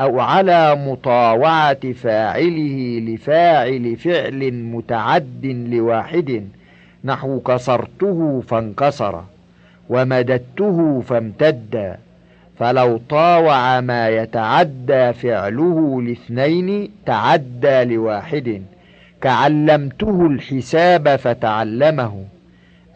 أو 0.00 0.20
على 0.20 0.74
مطاوعة 0.74 1.92
فاعله 1.92 3.00
لفاعل 3.08 3.96
فعل 3.96 4.52
متعد 4.52 5.46
لواحد 5.70 6.48
نحو 7.04 7.40
كسرته 7.40 8.42
فانكسر 8.48 9.24
ومددته 9.88 11.00
فامتد 11.00 11.96
فلو 12.58 13.00
طاوع 13.08 13.80
ما 13.80 14.08
يتعدى 14.08 15.12
فعله 15.12 16.02
لاثنين 16.02 16.90
تعدى 17.06 17.84
لواحد 17.84 18.62
كعلمته 19.20 20.26
الحساب 20.26 21.16
فتعلمه 21.16 22.24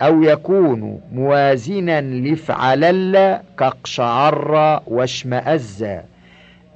أو 0.02 0.22
يكون 0.22 1.00
موازنا 1.12 2.00
لفعلل 2.00 3.40
كاقشعر 3.59 4.83
واشمأز 4.87 5.87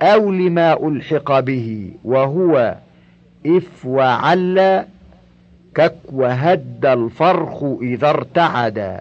أو 0.02 0.30
لما 0.32 0.88
ألحق 0.88 1.40
به 1.40 1.90
وهو 2.04 2.74
إف 3.46 3.86
وعل 3.86 4.84
كك 5.74 5.96
وهد 6.12 6.86
الفرخ 6.86 7.64
إذا 7.82 8.10
ارتعد 8.10 9.00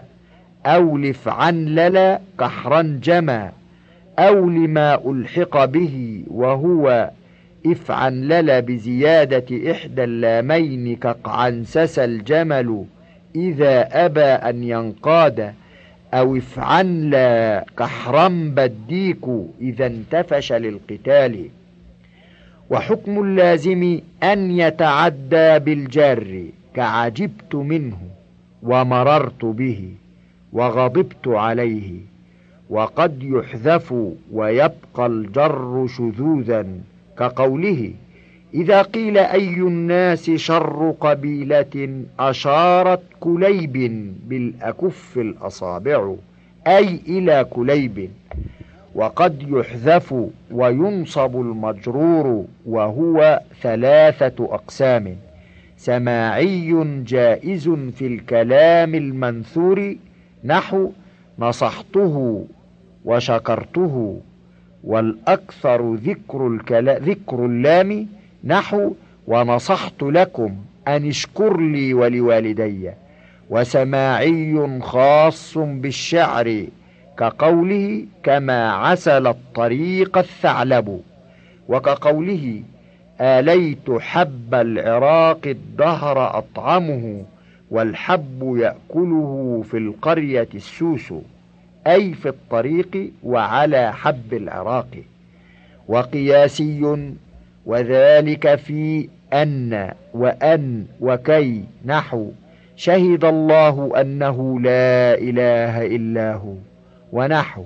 أو 0.66 0.98
لفعنلل 0.98 2.18
كحرنجما 2.40 3.52
أو 4.18 4.48
لما 4.48 4.94
ألحق 5.10 5.64
به 5.64 6.24
وهو 6.30 7.10
افعنلل 7.66 8.62
بزيادة 8.62 9.70
إحدى 9.72 10.04
اللامين 10.04 10.96
كقعنسس 10.96 11.98
الجمل 11.98 12.84
إذا 13.36 14.04
أبى 14.04 14.20
أن 14.24 14.64
ينقاد 14.64 15.54
أو 16.14 16.36
افعنلا 16.36 17.64
كحرم 17.78 18.50
بديك 18.50 19.24
إذا 19.60 19.86
انتفش 19.86 20.52
للقتال. 20.52 21.48
وحكم 22.70 23.22
اللازم 23.22 24.00
أن 24.22 24.50
يتعدى 24.50 25.58
بالجر 25.58 26.44
كعجبت 26.74 27.54
منه 27.54 27.98
ومررت 28.62 29.44
به 29.44 29.90
وغضبت 30.52 31.28
عليه 31.28 31.92
وقد 32.70 33.22
يحذف 33.22 33.94
ويبقى 34.32 35.06
الجر 35.06 35.86
شذوذا. 35.96 36.66
كقوله 37.18 37.92
إذا 38.54 38.82
قيل 38.82 39.18
أي 39.18 39.54
الناس 39.54 40.30
شر 40.30 40.94
قبيلة 41.00 42.02
أشارت 42.18 43.00
كليب 43.20 43.72
بالأكف 44.28 45.18
الأصابع 45.18 46.14
أي 46.66 47.00
إلى 47.08 47.46
كليب 47.50 48.10
وقد 48.94 49.42
يحذف 49.48 50.14
وينصب 50.50 51.36
المجرور 51.40 52.44
وهو 52.66 53.40
ثلاثة 53.62 54.34
أقسام 54.54 55.16
سماعي 55.76 56.84
جائز 57.06 57.68
في 57.68 58.06
الكلام 58.06 58.94
المنثور 58.94 59.96
نحو 60.44 60.90
نصحته 61.38 62.46
وشكرته. 63.04 64.20
والأكثر 64.86 65.94
ذكر, 65.94 66.46
الكلا 66.46 66.98
ذكر 66.98 67.44
اللام 67.46 68.06
نحو 68.44 68.94
ونصحت 69.26 70.02
لكم 70.02 70.56
أن 70.88 71.08
اشكر 71.08 71.60
لي 71.60 71.94
ولوالدي 71.94 72.90
وسماعي 73.50 74.80
خاص 74.82 75.58
بالشعر 75.58 76.64
كقوله 77.18 78.04
كما 78.22 78.72
عسل 78.72 79.26
الطريق 79.26 80.18
الثعلب 80.18 81.00
وكقوله 81.68 82.62
آليت 83.20 83.90
حب 83.90 84.54
العراق 84.54 85.40
الدهر 85.46 86.38
أطعمه 86.38 87.24
والحب 87.70 88.56
يأكله 88.58 89.62
في 89.70 89.78
القرية 89.78 90.48
السوس 90.54 91.12
أي 91.86 92.14
في 92.14 92.28
الطريق 92.28 93.10
وعلى 93.22 93.92
حب 93.92 94.34
العراق. 94.34 94.88
وقياسي 95.88 96.96
وذلك 97.66 98.54
في 98.54 99.08
أن 99.32 99.92
وأن 100.14 100.84
وكي 101.00 101.64
نحو 101.84 102.30
شهد 102.76 103.24
الله 103.24 104.00
أنه 104.00 104.60
لا 104.60 105.14
إله 105.18 105.86
إلا 105.86 106.34
هو 106.34 106.54
ونحو. 107.12 107.64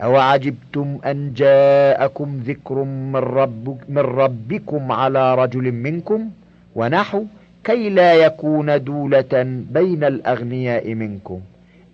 أوعجبتم 0.00 0.98
أن 1.06 1.32
جاءكم 1.34 2.40
ذكر 2.46 2.74
من, 2.84 3.16
رب 3.16 3.78
من 3.88 3.98
ربكم 3.98 4.92
على 4.92 5.34
رجل 5.34 5.72
منكم؟ 5.72 6.30
ونحو 6.74 7.24
كي 7.64 7.90
لا 7.90 8.14
يكون 8.14 8.84
دولة 8.84 9.62
بين 9.70 10.04
الأغنياء 10.04 10.94
منكم. 10.94 11.40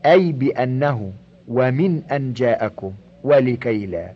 أي 0.06 0.32
بأنه 0.32 1.12
ومن 1.48 2.02
أن 2.12 2.32
جاءكم 2.32 2.92
ولكي 3.24 3.86
لا. 3.86 4.12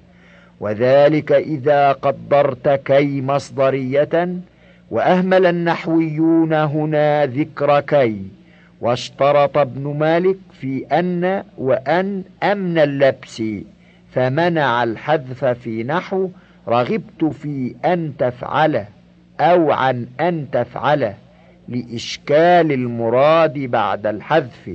وذلك 0.60 1.32
إذا 1.32 1.92
قدرت 1.92 2.68
كي 2.68 3.20
مصدرية 3.22 4.28
وأهمل 4.90 5.46
النحويون 5.46 6.52
هنا 6.52 7.26
ذكر 7.26 7.80
كي. 7.80 8.22
واشترط 8.80 9.58
ابن 9.58 9.96
مالك 9.98 10.36
في 10.60 10.86
أن 10.92 11.44
وأن 11.58 12.22
أمن 12.42 12.78
اللبس 12.78 13.42
فمنع 14.12 14.82
الحذف 14.82 15.44
في 15.44 15.82
نحو 15.82 16.30
رغبت 16.68 17.24
في 17.24 17.74
أن 17.84 18.12
تفعله 18.18 18.86
أو 19.40 19.72
عن 19.72 20.06
أن 20.20 20.46
تفعله 20.52 21.14
لإشكال 21.68 22.72
المراد 22.72 23.58
بعد 23.58 24.06
الحذف. 24.06 24.70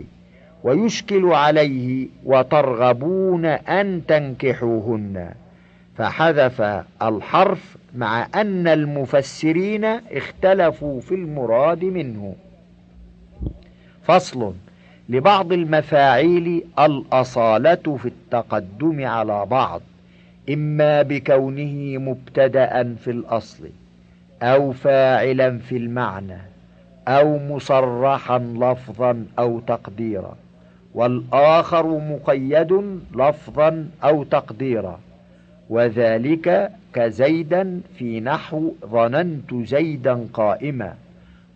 ويشكل 0.63 1.25
عليه 1.25 2.07
وترغبون 2.25 3.45
أن 3.45 4.01
تنكحوهن. 4.07 5.29
فحذف 5.97 6.83
الحرف 7.01 7.77
مع 7.95 8.27
أن 8.35 8.67
المفسرين 8.67 9.85
اختلفوا 9.85 11.01
في 11.01 11.15
المراد 11.15 11.83
منه. 11.83 12.35
فصل 14.03 14.53
لبعض 15.09 15.53
المفاعيل 15.53 16.63
الأصالة 16.79 17.97
في 18.01 18.05
التقدم 18.05 19.05
على 19.05 19.45
بعض 19.45 19.81
إما 20.49 21.01
بكونه 21.01 21.97
مبتدأ 21.97 22.95
في 22.95 23.11
الأصل 23.11 23.69
أو 24.41 24.71
فاعلا 24.71 25.57
في 25.57 25.77
المعنى 25.77 26.37
أو 27.07 27.39
مصرحا 27.39 28.39
لفظا 28.39 29.25
أو 29.39 29.59
تقديرا. 29.59 30.35
والآخر 30.99 31.87
مقيد 31.87 32.99
لفظا 33.15 33.87
أو 34.03 34.23
تقديرا. 34.23 34.99
وذلك 35.69 36.71
كزيدا 36.93 37.81
في 37.97 38.19
نحو 38.19 38.73
ظننت 38.85 39.53
زيدا 39.55 40.27
قائما 40.33 40.93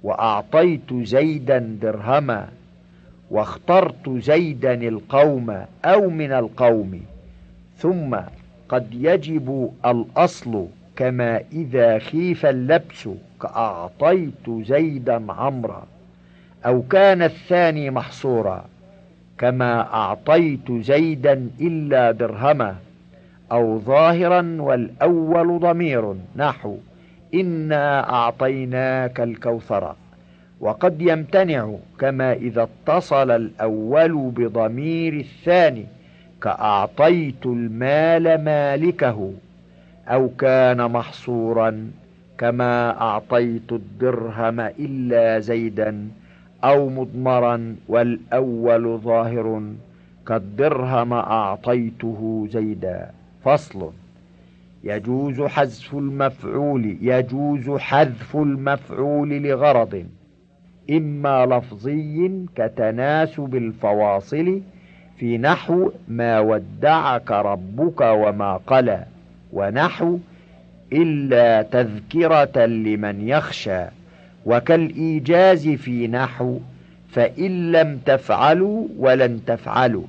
وأعطيت 0.04 0.94
زيدا 0.94 1.78
درهما 1.82 2.48
واخترت 3.32 4.10
زيدا 4.10 4.74
القوم 4.74 5.66
أو 5.86 6.10
من 6.10 6.32
القوم. 6.32 7.02
ثم 7.78 8.18
قد 8.70 8.88
يجب 8.94 9.72
الأصل 9.86 10.68
كما 10.96 11.42
إذا 11.52 12.00
خيف 12.00 12.46
اللبس 12.46 13.10
كأعطيت 13.42 14.50
زيدا 14.50 15.32
عمرا 15.32 15.84
أو 16.66 16.82
كان 16.82 17.22
الثاني 17.22 17.90
محصورا. 17.92 18.73
كما 19.38 19.82
أعطيت 19.94 20.72
زيدا 20.72 21.50
إلا 21.62 22.12
درهما 22.12 22.76
أو 23.52 23.80
ظاهرا 23.80 24.58
والأول 24.60 25.60
ضمير 25.60 26.16
نحو 26.36 26.78
إنا 27.34 28.10
أعطيناك 28.14 29.20
الكوثر. 29.22 29.96
وقد 30.60 31.02
يمتنع 31.02 31.76
كما 32.00 32.34
إذا 32.34 32.68
اتصل 32.88 33.32
الأول 33.32 34.32
بضمير 34.32 35.14
الثاني 35.14 35.86
كأعطيت 36.42 37.46
المال 37.46 38.44
مالكه 38.44 39.34
أو 40.08 40.30
كان 40.30 40.92
محصورا 40.92 41.92
كما 42.38 43.02
أعطيت 43.02 43.72
الدرهم 43.72 44.60
إلا 44.60 45.40
زيدا. 45.40 46.08
أو 46.64 46.90
مضمرا 46.90 47.76
والأول 47.88 48.98
ظاهر 48.98 49.62
كالدرهم 50.28 51.14
أعطيته 51.14 52.48
زيدا. 52.50 53.12
فصل. 53.44 53.92
يجوز 54.84 55.42
حذف 55.42 55.94
المفعول 55.94 56.98
يجوز 57.02 57.70
حذف 57.70 58.36
المفعول 58.36 59.30
لغرض. 59.30 60.06
إما 60.90 61.46
لفظي 61.46 62.46
كتناسب 62.56 63.56
الفواصل 63.56 64.62
في 65.18 65.38
نحو 65.38 65.92
ما 66.08 66.40
ودعك 66.40 67.32
ربك 67.32 68.02
وما 68.02 68.58
قلى 68.68 69.06
ونحو 69.54 70.18
إلا 70.94 71.62
تذكرة 71.62 72.66
لمن 72.66 73.28
يخشى. 73.28 73.86
وكالإيجاز 74.46 75.68
في 75.70 76.08
نحو 76.08 76.60
فإن 77.12 77.72
لم 77.72 78.00
تفعلوا 78.06 78.88
ولن 78.98 79.40
تفعلوا. 79.48 80.04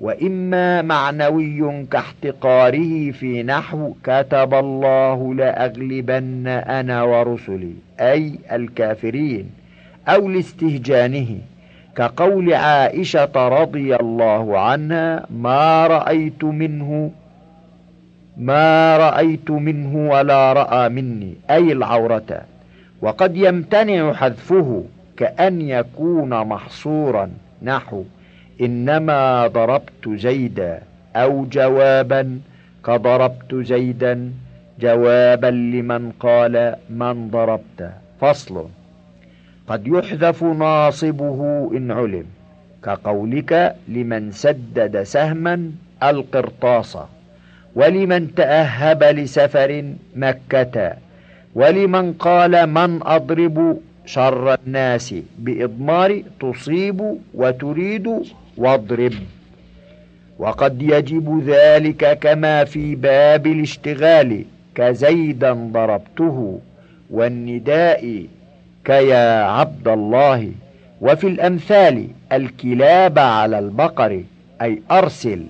وإما 0.00 0.82
معنوي 0.82 1.86
كاحتقاره 1.90 3.10
في 3.10 3.42
نحو 3.42 3.94
كتب 4.04 4.54
الله 4.54 5.34
لأغلبن 5.34 6.46
أنا 6.46 7.02
ورسلي 7.02 7.74
أي 8.00 8.38
الكافرين 8.52 9.50
أو 10.08 10.28
لاستهجانه. 10.28 11.38
كقول 11.96 12.54
عائشة 12.54 13.48
رضي 13.48 13.96
الله 13.96 14.58
عنها 14.58 15.26
ما 15.30 15.86
رأيت 15.86 16.44
منه 16.44 17.10
ما 18.36 18.96
رأيت 18.96 19.50
منه 19.50 20.10
ولا 20.10 20.52
رأى 20.52 20.88
مني. 20.88 21.34
أي 21.50 21.72
العورة. 21.72 22.42
وقد 23.02 23.36
يمتنع 23.36 24.12
حذفه 24.12 24.84
كأن 25.16 25.60
يكون 25.60 26.30
محصورا. 26.44 27.30
نحو 27.62 28.04
إنما 28.60 29.46
ضربت 29.46 30.08
زيدا 30.08 30.82
أو 31.16 31.44
جوابا. 31.44 32.40
كضربت 32.84 33.54
زيدا 33.54 34.32
جوابا 34.80 35.46
لمن 35.46 36.12
قال 36.20 36.76
من 36.90 37.30
ضربت. 37.30 37.90
فصل 38.20 38.66
قد 39.68 39.86
يحذف 39.86 40.44
ناصبه 40.44 41.70
إن 41.76 41.90
علم. 41.90 42.26
كقولك 42.84 43.76
لمن 43.88 44.32
سدد 44.32 45.02
سهما 45.02 45.70
القرطاس 46.02 46.98
ولمن 47.74 48.34
تأهب 48.34 49.04
لسفر 49.04 49.92
مكة. 50.16 50.96
ولمن 51.54 52.12
قال 52.12 52.66
من 52.66 53.00
أضرب 53.02 53.78
شر 54.06 54.54
الناس 54.54 55.14
بإضمار 55.38 56.22
تصيب 56.40 57.18
وتريد 57.34 58.08
واضرب. 58.56 59.12
وقد 60.38 60.82
يجب 60.82 61.42
ذلك 61.46 62.18
كما 62.18 62.64
في 62.64 62.94
باب 62.94 63.46
الاشتغال 63.46 64.44
كزيدا 64.74 65.52
ضربته 65.52 66.60
والنداء 67.10 68.26
كيا 68.84 69.42
عبد 69.44 69.88
الله. 69.88 70.52
وفي 71.00 71.26
الأمثال 71.26 72.06
الكلاب 72.32 73.18
على 73.18 73.58
البقر 73.58 74.22
أي 74.62 74.82
أرسل 74.90 75.46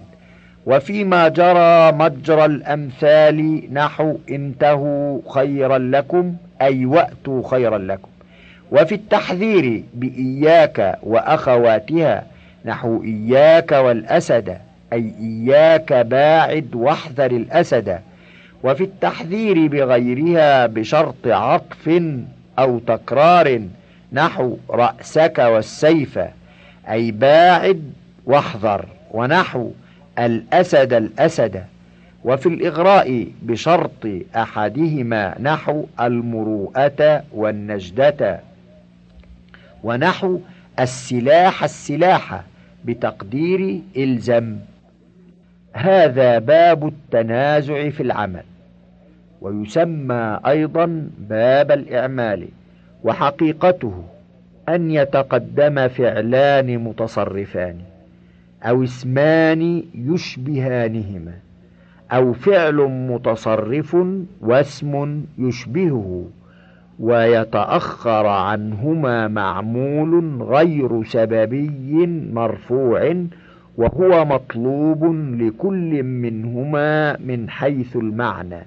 وفيما 0.67 1.29
جرى 1.29 1.93
مجرى 1.93 2.45
الأمثال 2.45 3.69
نحو 3.75 4.19
انتهوا 4.31 5.21
خيرا 5.29 5.79
لكم 5.79 6.35
أي 6.63 6.87
وأتوا 6.87 7.49
خيرا 7.51 7.79
لكم. 7.79 8.09
وفي 8.73 8.95
التحذير 8.95 9.83
بإياك 9.95 10.99
وأخواتها 11.03 12.25
نحو 12.65 13.03
إياك 13.05 13.73
والأسد 13.73 14.59
أي 14.93 15.13
إياك 15.21 15.93
باعد 15.93 16.75
واحذر 16.75 17.31
الأسد. 17.31 17.99
وفي 18.65 18.85
التحذير 18.85 19.67
بغيرها 19.67 20.67
بشرط 20.67 21.27
عطف 21.27 22.03
أو 22.59 22.79
تكرار 22.79 23.63
نحو 24.13 24.57
رأسك 24.71 25.39
والسيف 25.39 26.19
أي 26.91 27.11
باعد 27.11 27.93
واحذر. 28.27 28.85
ونحو 29.11 29.71
الأسد 30.21 30.93
الأسد 30.93 31.65
وفي 32.25 32.47
الإغراء 32.47 33.27
بشرط 33.43 34.07
أحدهما 34.37 35.41
نحو 35.41 35.87
المروءة 36.01 37.25
والنجدة 37.33 38.41
ونحو 39.85 40.41
السلاح 40.81 41.65
السلاح 41.65 42.43
بتقدير 42.85 43.81
إلزم. 43.97 44.57
هذا 45.73 46.39
باب 46.39 46.87
التنازع 46.89 47.91
في 47.91 48.03
العمل 48.03 48.43
ويسمى 49.41 50.41
أيضا 50.47 51.11
باب 51.19 51.73
الإعمال 51.73 52.49
وحقيقته 53.05 54.05
أن 54.69 54.91
يتقدم 54.91 55.89
فعلان 55.89 56.79
متصرفان. 56.79 57.90
أو 58.63 58.85
اسمان 58.85 59.83
يشبهانهما 59.95 61.33
أو 62.13 62.33
فعل 62.33 62.77
متصرف 63.11 63.97
واسم 64.41 65.25
يشبهه 65.39 66.25
ويتأخر 67.01 68.27
عنهما 68.27 69.29
معمول 69.29 70.43
غير 70.43 71.05
سببي 71.05 72.07
مرفوع 72.33 73.15
وهو 73.77 74.25
مطلوب 74.25 75.05
لكل 75.41 76.03
منهما 76.03 77.17
من 77.17 77.51
حيث 77.51 77.97
المعنى. 77.97 78.63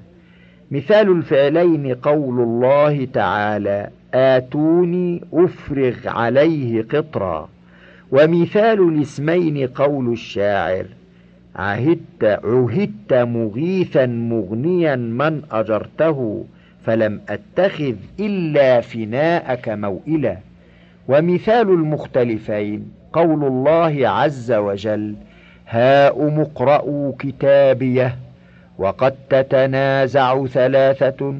مثال 0.71 1.11
الفعلين 1.11 1.95
قول 1.95 2.39
الله 2.39 3.07
تعالى 3.13 3.89
آتوني 4.13 5.21
أفرغ 5.33 5.95
عليه 6.05 6.81
قطرا. 6.81 7.49
ومثال 8.13 8.79
الاسمين 8.89 9.67
قول 9.67 10.11
الشاعر. 10.11 10.85
عهدت 11.55 12.23
عهدت 12.23 13.13
مغيثا 13.13 14.05
مغنيا 14.05 14.95
من 14.95 15.41
أجرته 15.51 16.45
فلم 16.85 17.21
أتخذ 17.29 17.95
إلا 18.19 18.81
فناءك 18.81 19.69
موئلا. 19.69 20.37
ومثال 21.07 21.69
المختلفين 21.69 22.91
قول 23.13 23.43
الله 23.43 24.09
عز 24.09 24.51
وجل 24.51 25.15
هاء 25.67 26.29
مقرأوا 26.29 27.13
كتابيه 27.19 28.15
وقد 28.77 29.15
تتنازع 29.29 30.45
ثلاثة 30.45 31.35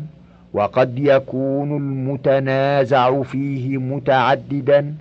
وقد 0.53 0.99
يكون 0.99 1.77
المتنازع 1.77 3.21
فيه 3.21 3.77
متعددا. 3.77 4.93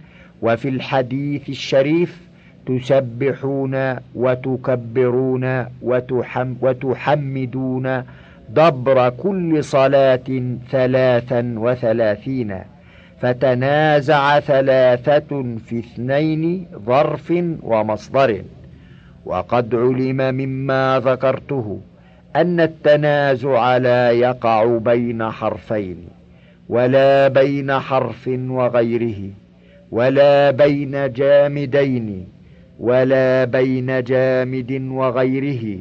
وفي 0.42 0.68
الحديث 0.68 1.48
الشريف 1.48 2.20
تسبحون 2.66 3.96
وتكبرون 4.14 5.66
وتحم 5.82 6.54
وتحمدون 6.60 8.02
دبر 8.48 9.08
كل 9.10 9.64
صلاة 9.64 10.56
ثلاثا 10.70 11.54
وثلاثين. 11.56 12.58
فتنازع 13.20 14.40
ثلاثة 14.40 15.56
في 15.66 15.78
اثنين 15.78 16.66
ظرف 16.86 17.32
ومصدر. 17.62 18.42
وقد 19.24 19.74
علم 19.74 20.16
مما 20.16 21.02
ذكرته 21.04 21.80
أن 22.36 22.60
التنازع 22.60 23.76
لا 23.76 24.10
يقع 24.10 24.78
بين 24.78 25.30
حرفين 25.30 25.96
ولا 26.68 27.28
بين 27.28 27.72
حرف 27.72 28.28
وغيره. 28.28 29.41
ولا 29.92 30.50
بين 30.50 31.12
جامدين 31.12 32.26
ولا 32.80 33.44
بين 33.44 34.02
جامد 34.02 34.72
وغيره. 34.90 35.78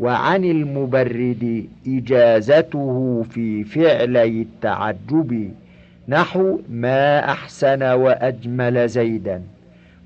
وعن 0.00 0.44
المبرد 0.44 1.66
إجازته 1.86 3.22
في 3.30 3.64
فعلي 3.64 4.42
التعجب 4.42 5.50
نحو 6.08 6.60
ما 6.70 7.18
أحسن 7.24 7.82
وأجمل 7.82 8.88
زيدا 8.88 9.42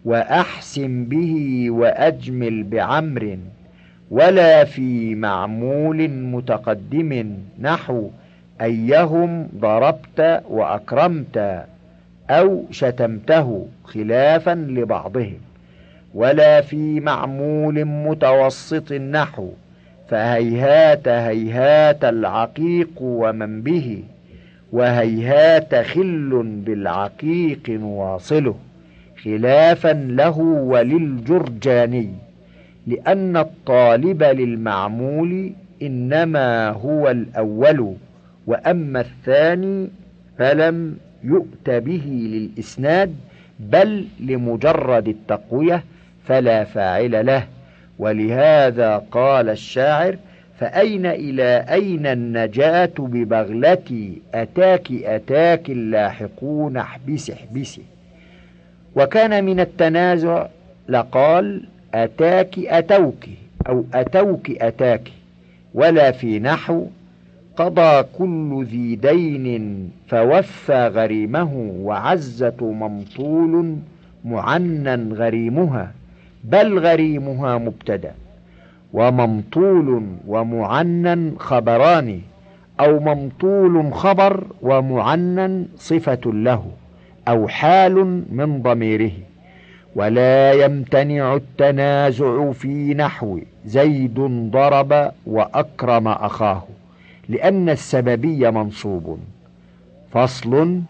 وأحسن 0.05 1.05
به 1.05 1.67
وأجمل 1.71 2.63
بعمر 2.63 3.39
ولا 4.11 4.65
في 4.65 5.15
معمول 5.15 6.09
متقدم 6.09 7.33
نحو 7.61 8.11
أيهم 8.61 9.49
ضربت 9.61 10.43
وأكرمت. 10.51 11.65
أو 12.31 12.65
شتمته 12.71 13.67
خلافا 13.85 14.51
لبعضهم 14.55 15.39
ولا 16.15 16.61
في 16.61 17.01
معمول 17.01 17.85
متوسط 17.85 18.93
النحو 18.93 19.49
فهيهات 20.09 21.09
هيهات 21.09 22.05
العقيق 22.05 22.91
ومن 23.01 23.63
به 23.63 24.03
وهيهات 24.73 25.75
خل 25.75 26.43
بالعقيق 26.67 27.79
واصله 27.81 28.55
خلافا 29.25 29.93
له 29.93 30.39
وللجرجاني 30.39 32.11
لأن 32.87 33.37
الطالب 33.37 34.23
للمعمول 34.23 35.53
إنما 35.83 36.69
هو 36.71 37.11
الأول 37.11 37.95
وأما 38.47 39.01
الثاني 39.01 39.89
فلم 40.39 40.97
يؤت 41.25 41.71
به 41.71 42.03
للإسناد 42.07 43.15
بل 43.61 44.05
لمجرد 44.21 45.09
التقوية 45.09 45.85
فلا 46.25 46.65
فاعل 46.65 47.27
له. 47.27 47.47
ولهذا 47.99 48.97
قال 49.11 49.49
الشاعر 49.49 50.17
فأين 50.61 51.07
إلى 51.07 51.65
أين 51.71 52.07
النجاة 52.07 52.91
ببغلتي 52.99 54.19
أتاك 54.35 54.93
أتاك 54.93 55.71
اللاحقون 55.71 56.77
احبس 56.77 57.31
احبسي 57.31 57.83
وكان 58.97 59.45
من 59.45 59.61
التنازع 59.61 60.47
لقال 60.89 61.63
أتاك 61.95 62.59
أتوك 62.59 63.25
أو 63.69 63.85
أتوك 63.95 64.51
أتاك 64.51 65.13
ولا 65.75 66.11
في 66.13 66.39
نحو 66.39 66.87
قضى 67.57 68.03
كل 68.19 68.65
ذي 68.65 68.97
دين 68.97 69.91
فوفى 70.09 70.87
غريمه 70.87 71.73
وعزة 71.81 72.57
ممطول 72.61 73.77
معنى 74.25 75.15
غريمها 75.15 75.93
بل 76.45 76.79
غريمها 76.79 77.59
مبتدأ 77.59 78.15
وممطول 78.93 80.07
ومعنى 80.27 81.33
خبران 81.39 82.21
أو 82.81 83.01
ممطول 83.01 83.93
خبر 83.93 84.45
ومعنى 84.63 85.67
صفة 85.77 86.21
له 86.25 86.65
أو 87.29 87.49
حال 87.49 88.25
من 88.31 88.63
ضميره. 88.63 89.13
ولا 89.95 90.53
يمتنع 90.53 91.35
التنازع 91.35 92.53
في 92.53 92.95
نحو 92.95 93.41
زيد 93.67 94.21
ضرب 94.51 95.11
وأكرم 95.27 96.09
أخاه. 96.09 96.63
لأن 97.29 97.69
السببي 97.69 98.51
منصوب. 98.51 99.19
فصل 100.13 100.81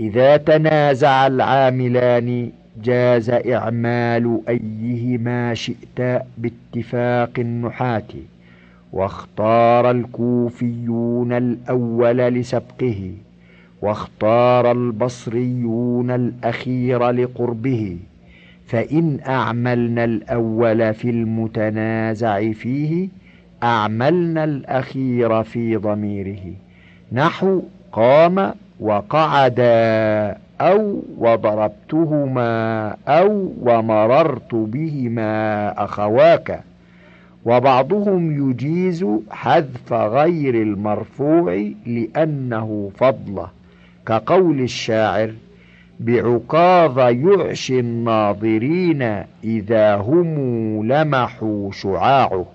إذا 0.00 0.36
تنازع 0.36 1.26
العاملان 1.26 2.50
جاز 2.84 3.30
إعمال 3.30 4.40
أيهما 4.48 5.54
شئت 5.54 6.22
باتفاق 6.38 7.30
النحاة 7.38 8.02
واختار 8.92 9.90
الكوفيون 9.90 11.32
الأول 11.32 12.16
لسبقه 12.18 13.10
واختار 13.82 14.72
البصريون 14.72 16.10
الأخير 16.10 17.10
لقربه. 17.10 17.96
فإن 18.66 19.18
أعملنا 19.26 20.04
الأول 20.04 20.94
في 20.94 21.10
المتنازع 21.10 22.52
فيه 22.52 23.08
أعملنا 23.62 24.44
الأخير 24.44 25.42
في 25.42 25.76
ضميره. 25.76 26.52
نحو 27.12 27.62
قام 27.92 28.54
وقعدا 28.80 30.36
أو 30.60 31.02
وضربتهما 31.18 32.88
أو 33.08 33.52
ومررت 33.60 34.54
بهما 34.54 35.68
أخواك. 35.84 36.60
وبعضهم 37.44 38.50
يجيز 38.50 39.06
حذف 39.30 39.92
غير 39.92 40.54
المرفوع 40.54 41.70
لأنه 41.86 42.90
فضله 42.96 43.48
كقول 44.06 44.60
الشاعر 44.60 45.32
بعكاظ 46.00 46.98
يعشي 46.98 47.80
الناظرين 47.80 49.02
إذا 49.44 49.96
هم 49.96 50.26
لمحوا 50.86 51.72
شعاعه. 51.72 52.46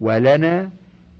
ولنا 0.00 0.70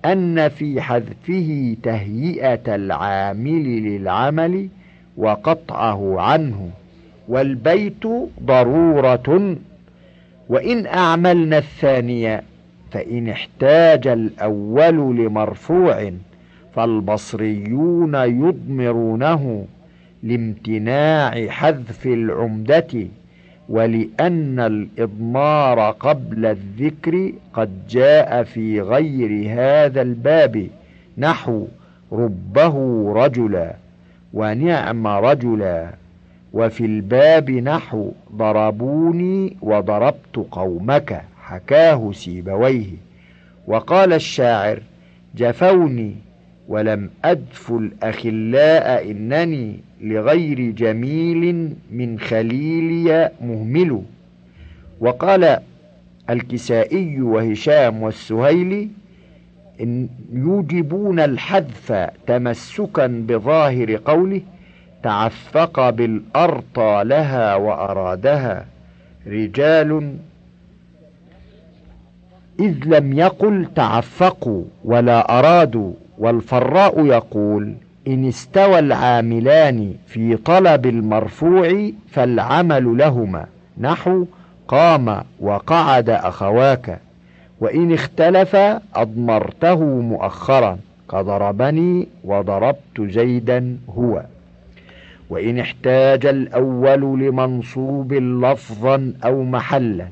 أن 0.05 0.49
في 0.49 0.81
حذفه 0.81 1.77
تهيئة 1.83 2.75
العامل 2.75 3.83
للعمل 3.83 4.69
وقطعه 5.17 6.21
عنه 6.21 6.71
والبيت 7.29 8.07
ضرورة. 8.43 9.57
وإن 10.49 10.87
أعملنا 10.87 11.59
الثانية 11.59 12.43
فإن 12.91 13.29
احتاج 13.29 14.07
الأول 14.09 15.17
لمرفوع 15.17 16.12
فالبصريون 16.75 18.15
يضمرونه 18.15 19.67
لامتناع 20.23 21.47
حذف 21.49 22.07
العمدة. 22.07 23.07
ولأن 23.69 24.61
الإضمار 24.61 25.91
قبل 25.91 26.47
الذكر 26.47 27.33
قد 27.55 27.71
جاء 27.89 28.43
في 28.43 28.81
غير 28.81 29.49
هذا 29.61 30.03
الباب 30.03 30.67
نحو 31.19 31.67
ربه 32.13 32.75
رجلا 33.13 33.75
ونعم 34.35 35.07
رجلا 35.07 35.91
وفي 36.53 36.85
الباب 36.85 37.51
نحو 37.51 38.13
ضربوني 38.37 39.57
وضربت 39.63 40.37
قومك 40.51 41.23
حكاه 41.43 42.13
سيبويه 42.13 42.87
وقال 43.67 44.13
الشاعر 44.13 44.81
جفوني 45.37 46.15
ولم 46.69 47.11
أدف 47.25 47.71
الأخلاء 47.71 49.11
إنني 49.11 49.77
لغير 50.01 50.71
جميل 50.71 51.73
من 51.93 52.19
خليلي 52.21 53.31
مهمل. 53.41 54.03
وقال 55.01 55.59
الكسائي 56.31 57.21
وهشام 57.21 58.03
والسهيلي 58.03 58.89
إن 59.81 60.09
يوجبون 60.33 61.21
الحذف 61.21 61.93
تمسكا 62.27 63.07
بظاهر 63.07 63.97
قوله 64.05 64.41
تعفق 65.03 65.91
بالأرطى 65.91 67.03
لها 67.05 67.55
وأرادها 67.55 68.67
رجال. 69.27 70.17
إذ 72.61 72.75
لم 72.87 73.19
يقل 73.19 73.67
تعفقوا 73.75 74.65
ولا 74.85 75.39
أرادوا 75.39 75.93
والفراء 76.18 77.07
يقول 77.07 77.75
إن 78.07 78.29
استوى 78.29 78.79
العاملان 78.79 79.95
في 80.07 80.37
طلب 80.37 80.87
المرفوع 80.87 81.91
فالعمل 82.11 82.99
لهما. 82.99 83.47
نحو 83.79 84.25
قام 84.69 85.23
وقعد 85.41 86.11
أخواك. 86.11 87.01
وإن 87.61 87.93
اختلف 87.93 88.57
أضمرته 88.95 89.85
مؤخرا 89.85 90.79
كضربني 91.11 92.09
وضربت 92.25 93.01
زيدا 93.01 93.77
هو. 93.97 94.23
وإن 95.31 95.59
احتاج 95.59 96.27
الأول 96.27 97.01
لمنصوب 97.21 98.13
لفظا 98.13 99.13
أو 99.25 99.43
محلا 99.43 100.09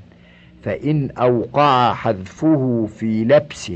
فإن 0.65 1.11
أوقع 1.19 1.95
حذفه 1.95 2.89
في 2.99 3.25
لبس 3.25 3.73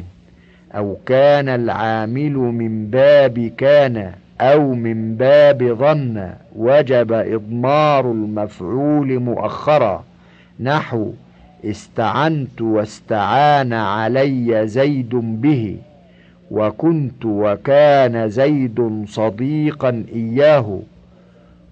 أو 0.74 0.96
كان 1.06 1.48
العامل 1.48 2.32
من 2.32 2.86
باب 2.86 3.50
كان 3.56 4.12
أو 4.40 4.74
من 4.74 5.16
باب 5.16 5.62
ظن 5.78 6.30
وجب 6.56 7.12
إضمار 7.12 8.12
المفعول 8.12 9.18
مؤخرا. 9.18 10.04
نحو 10.60 11.12
استعنت 11.64 12.60
واستعان 12.60 13.72
علي 13.72 14.66
زيد 14.66 15.14
به 15.14 15.76
وكنت 16.50 17.24
وكان 17.24 18.28
زيد 18.28 19.04
صديقا 19.08 20.04
إياه. 20.14 20.80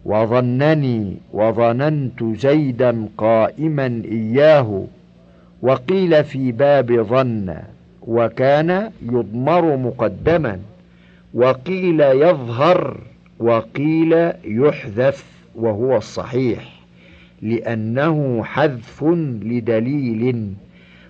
وظنني 0.04 1.16
وظننت 1.32 2.24
زيدا 2.24 3.08
قائما 3.18 4.02
إياه. 4.04 4.84
وقيل 5.62 6.24
في 6.24 6.52
باب 6.52 7.02
ظن 7.02 7.56
وكان 8.06 8.90
يضمر 9.02 9.76
مقدما 9.76 10.58
وقيل 11.34 12.00
يظهر 12.00 13.00
وقيل 13.38 14.30
يحذف 14.44 15.24
وهو 15.54 15.96
الصحيح 15.96 16.76
لأنه 17.42 18.42
حذف 18.44 19.04
لدليل 19.42 20.52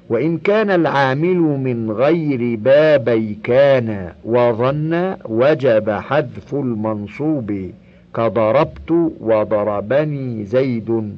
وإن 0.09 0.39
كان 0.39 0.71
العامل 0.71 1.37
من 1.39 1.91
غير 1.91 2.57
بابي 2.57 3.39
كان 3.45 4.13
وظن 4.25 5.17
وجب 5.25 5.91
حذف 5.91 6.55
المنصوب 6.55 7.71
كضربت 8.15 8.91
وضربني 9.21 10.45
زيد 10.45 11.13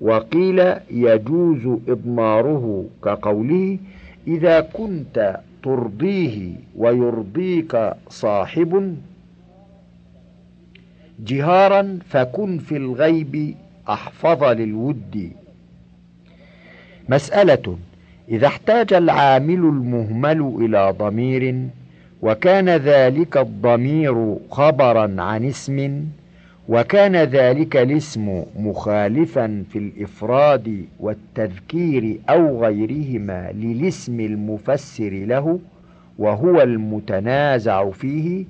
وقيل 0.00 0.72
يجوز 0.90 1.78
إضماره 1.88 2.84
كقوله 3.04 3.78
إذا 4.26 4.60
كنت 4.60 5.40
ترضيه 5.62 6.52
ويرضيك 6.76 7.90
صاحب 8.08 8.96
جهارا 11.20 11.98
فكن 12.08 12.58
في 12.58 12.76
الغيب 12.76 13.54
أحفظ 13.88 14.44
للود. 14.44 15.32
مسألة 17.08 17.78
إذا 18.28 18.46
احتاج 18.46 18.92
العامل 18.92 19.54
المهمل 19.54 20.40
إلى 20.60 20.94
ضمير 20.98 21.68
وكان 22.22 22.68
ذلك 22.68 23.36
الضمير 23.36 24.36
خبرا 24.50 25.22
عن 25.22 25.44
اسم 25.44 26.04
وكان 26.68 27.16
ذلك 27.16 27.76
الاسم 27.76 28.42
مخالفا 28.56 29.64
في 29.70 29.78
الإفراد 29.78 30.84
والتذكير 31.00 32.18
أو 32.30 32.64
غيرهما 32.64 33.52
للاسم 33.52 34.20
المفسر 34.20 35.10
له 35.10 35.58
وهو 36.18 36.62
المتنازع 36.62 37.90
فيه 37.90 38.44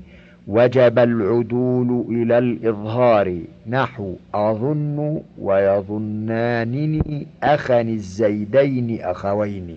وجب 0.48 0.98
العدول 0.98 2.04
إلى 2.08 2.38
الإظهار. 2.38 3.38
نحو 3.68 4.14
أظن 4.34 5.20
ويظنانني 5.38 7.26
أخا 7.42 7.80
الزيدين 7.80 9.00
أخوين. 9.00 9.76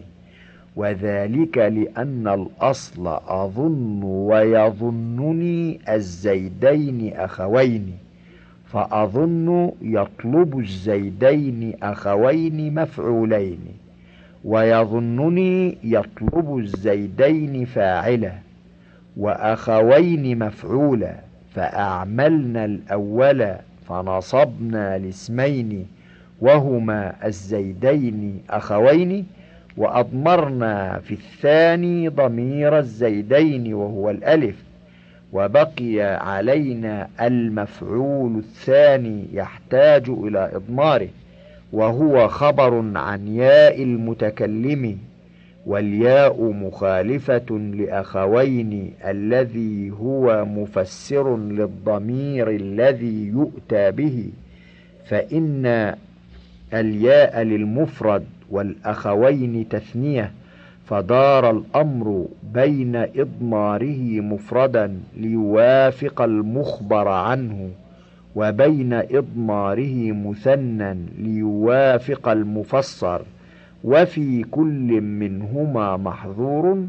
وذلك 0.75 1.57
لأن 1.57 2.27
الأصل 2.27 3.07
أظن 3.27 4.03
ويظنني 4.03 5.79
الزيدين 5.89 7.13
أخوين. 7.15 8.00
فأظن 8.73 9.71
يطلب 9.81 10.59
الزيدين 10.59 11.73
أخوين 11.83 12.73
مفعولين 12.73 13.59
ويظنني 14.45 15.77
يطلب 15.83 16.57
الزيدين 16.57 17.65
فاعلا 17.65 18.31
وأخوين 19.17 20.39
مفعولا 20.39 21.15
فأعملنا 21.55 22.65
الأول 22.65 23.55
فنصبنا 23.89 24.95
الاسمين 24.95 25.85
وهما 26.41 27.13
الزيدين 27.25 28.41
أخوين 28.49 29.25
وأضمرنا 29.77 30.99
في 30.99 31.13
الثاني 31.13 32.07
ضمير 32.07 32.79
الزيدين 32.79 33.73
وهو 33.73 34.09
الألف. 34.09 34.55
وبقي 35.33 36.01
علينا 36.01 37.07
المفعول 37.21 38.37
الثاني 38.37 39.25
يحتاج 39.33 40.09
إلى 40.09 40.51
إضماره 40.53 41.07
وهو 41.73 42.27
خبر 42.27 42.91
عن 42.95 43.27
ياء 43.27 43.83
المتكلم 43.83 44.97
والياء 45.65 46.43
مخالفة 46.43 47.57
لأخوين 47.77 48.93
الذي 49.05 49.91
هو 49.91 50.45
مفسر 50.45 51.37
للضمير 51.37 52.49
الذي 52.49 53.27
يؤتى 53.27 53.91
به 53.91 54.29
فإن 55.05 55.95
الياء 56.73 57.41
للمفرد 57.41 58.25
والأخوين 58.49 59.69
تثنية 59.69 60.31
فدار 60.85 61.49
الأمر 61.49 62.25
بين 62.53 62.95
إضماره 62.95 64.21
مفردا 64.21 64.99
ليوافق 65.17 66.21
المخبر 66.21 67.07
عنه 67.07 67.69
وبين 68.35 68.93
إضماره 68.93 70.11
مثنى 70.11 70.97
ليوافق 71.17 72.29
المفسر 72.29 73.21
وفي 73.83 74.43
كل 74.43 75.01
منهما 75.01 75.97
محظور 75.97 76.85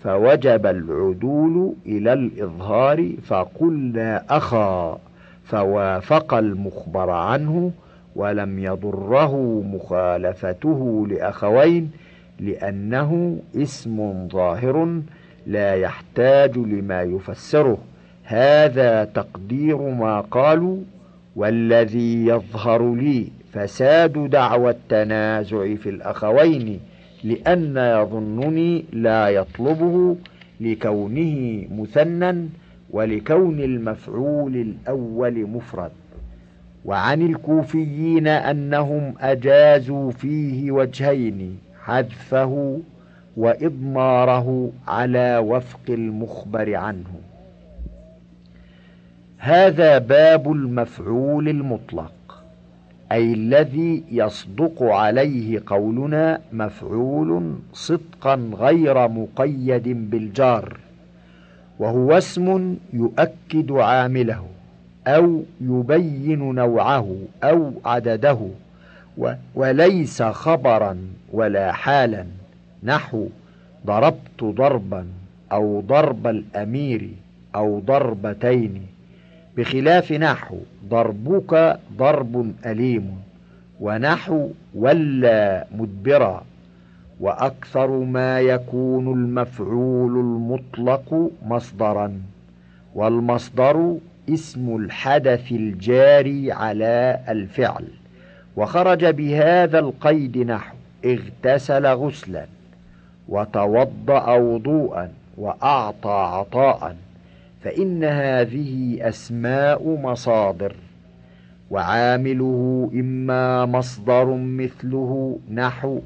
فوجب 0.00 0.66
العدول 0.66 1.72
إلى 1.86 2.12
الإظهار 2.12 3.12
فقلنا 3.26 4.22
أخا 4.30 4.98
فوافق 5.44 6.34
المخبر 6.34 7.10
عنه 7.10 7.70
ولم 8.16 8.58
يضره 8.58 9.62
مخالفته 9.74 11.06
لأخوين 11.10 11.90
لأنه 12.40 13.38
اسم 13.56 14.28
ظاهر 14.28 15.00
لا 15.46 15.74
يحتاج 15.74 16.58
لما 16.58 17.02
يفسره. 17.02 17.78
هذا 18.24 19.04
تقدير 19.04 19.76
ما 19.76 20.20
قالوا 20.20 20.78
والذي 21.36 22.26
يظهر 22.26 22.94
لي 22.94 23.28
فساد 23.52 24.30
دعوى 24.30 24.70
التنازع 24.70 25.74
في 25.74 25.88
الأخوين 25.88 26.80
لأن 27.24 27.76
يظنني 27.76 28.84
لا 28.92 29.28
يطلبه 29.28 30.16
لكونه 30.60 31.64
مثنى 31.70 32.48
ولكون 32.90 33.60
المفعول 33.60 34.56
الأول 34.56 35.46
مفرد. 35.46 35.90
وعن 36.84 37.22
الكوفيين 37.22 38.26
أنهم 38.26 39.14
أجازوا 39.20 40.10
فيه 40.10 40.70
وجهين 40.70 41.58
حذفه 41.86 42.80
وإضماره 43.36 44.70
على 44.88 45.38
وفق 45.38 45.80
المخبر 45.88 46.74
عنه. 46.74 47.20
هذا 49.38 49.98
باب 49.98 50.52
المفعول 50.52 51.48
المطلق 51.48 52.12
أي 53.12 53.32
الذي 53.32 54.04
يصدق 54.10 54.82
عليه 54.82 55.62
قولنا 55.66 56.40
مفعول 56.52 57.54
صدقا 57.72 58.34
غير 58.54 59.08
مقيد 59.08 60.10
بالجار 60.10 60.76
وهو 61.78 62.18
اسم 62.18 62.76
يؤكد 62.92 63.72
عامله 63.72 64.44
أو 65.06 65.42
يبين 65.60 66.54
نوعه 66.54 67.16
أو 67.44 67.72
عدده 67.84 68.38
وليس 69.54 70.22
خبرا. 70.22 70.98
ولا 71.36 71.72
حالا 71.72 72.24
نحو 72.82 73.28
ضربت 73.86 74.44
ضربا 74.44 75.06
أو 75.52 75.80
ضرب 75.80 76.26
الأمير 76.26 77.10
أو 77.54 77.80
ضربتين. 77.80 78.82
بخلاف 79.56 80.12
نحو 80.12 80.56
ضربك 80.88 81.78
ضرب 81.96 82.52
أليم 82.66 83.20
ونحو 83.80 84.48
ولا 84.74 85.66
مدبرا. 85.78 86.44
وأكثر 87.20 87.90
ما 87.90 88.40
يكون 88.40 89.12
المفعول 89.12 90.12
المطلق 90.20 91.30
مصدرا. 91.46 92.20
والمصدر 92.94 93.96
اسم 94.28 94.76
الحدث 94.76 95.52
الجاري 95.52 96.52
على 96.52 97.20
الفعل. 97.28 97.84
وخرج 98.56 99.04
بهذا 99.04 99.78
القيد 99.78 100.38
نحو. 100.38 100.76
اغتسل 101.04 101.86
غسلا 101.86 102.46
وتوضأ 103.28 104.34
وضوءا 104.36 105.10
وأعطى 105.36 106.10
عطاء 106.10 106.96
فإن 107.64 108.04
هذه 108.04 108.98
أسماء 109.08 109.88
مصادر 110.02 110.74
وعامله 111.70 112.90
إما 112.94 113.66
مصدر 113.66 114.24
مثله 114.34 115.38
نحو 115.50 116.00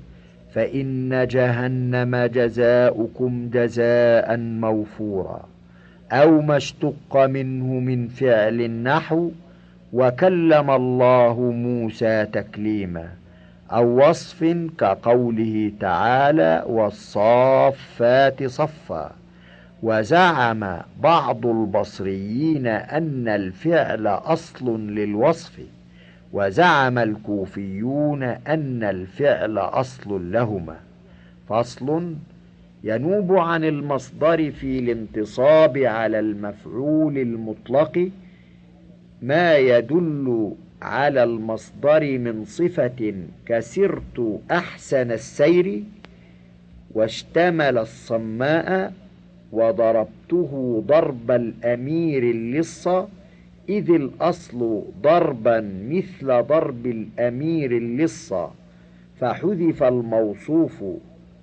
فإن 0.55 1.26
جهنم 1.26 2.16
جزاؤكم 2.16 3.49
جزاء 3.53 4.36
موفورا 4.36 5.41
أو 6.12 6.41
ما 6.41 6.57
اشتق 6.57 7.16
منه 7.16 7.66
من 7.66 8.09
فعل 8.09 8.61
النحو 8.61 9.30
وكلم 9.93 10.70
الله 10.70 11.41
موسى 11.41 12.26
تكليما. 12.26 13.09
أو 13.73 14.09
وصف 14.09 14.45
كقوله 14.79 15.73
تعالى 15.81 16.64
والصافات 16.66 18.45
صفا. 18.45 19.12
وزعم 19.83 20.79
بعض 21.03 21.47
البصريين 21.47 22.66
أن 22.66 23.29
الفعل 23.29 24.07
أصل 24.07 24.81
للوصف. 24.81 25.61
وزعم 26.33 26.99
الكوفيون 26.99 28.23
أن 28.23 28.83
الفعل 28.83 29.59
أصل 29.59 30.33
لهما. 30.33 30.77
فصل 31.49 32.14
ينوب 32.85 33.33
عن 33.33 33.64
المصدر 33.64 34.51
في 34.51 34.79
الانتصاب 34.79 35.79
على 35.79 36.18
المفعول 36.18 37.18
المطلق. 37.18 38.11
ما 39.23 39.57
يدل 39.57 40.53
على 40.83 41.22
المصدر 41.24 42.18
من 42.18 42.45
صفة 42.45 43.14
كسرت 43.47 44.41
أحسن 44.51 45.12
السير 45.12 45.83
واشتمل 46.95 47.78
الصماء 47.78 48.93
وضربته 49.53 50.83
ضرب 50.87 51.31
الأمير 51.31 52.22
اللص 52.22 52.89
إذ 53.68 53.91
الأصل 53.91 54.83
ضربا 55.03 55.61
مثل 55.89 56.43
ضرب 56.43 56.87
الأمير 56.87 57.72
اللص 57.76 58.35
فحذف 59.20 59.83
الموصوف 59.83 60.85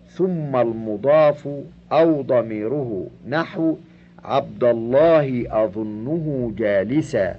ثم 0.10 0.56
المضاف 0.56 1.50
أو 1.92 2.22
ضميره 2.22 3.08
نحو 3.30 3.76
عبد 4.24 4.64
الله 4.64 5.44
أظنه 5.64 6.54
جالسا 6.58 7.36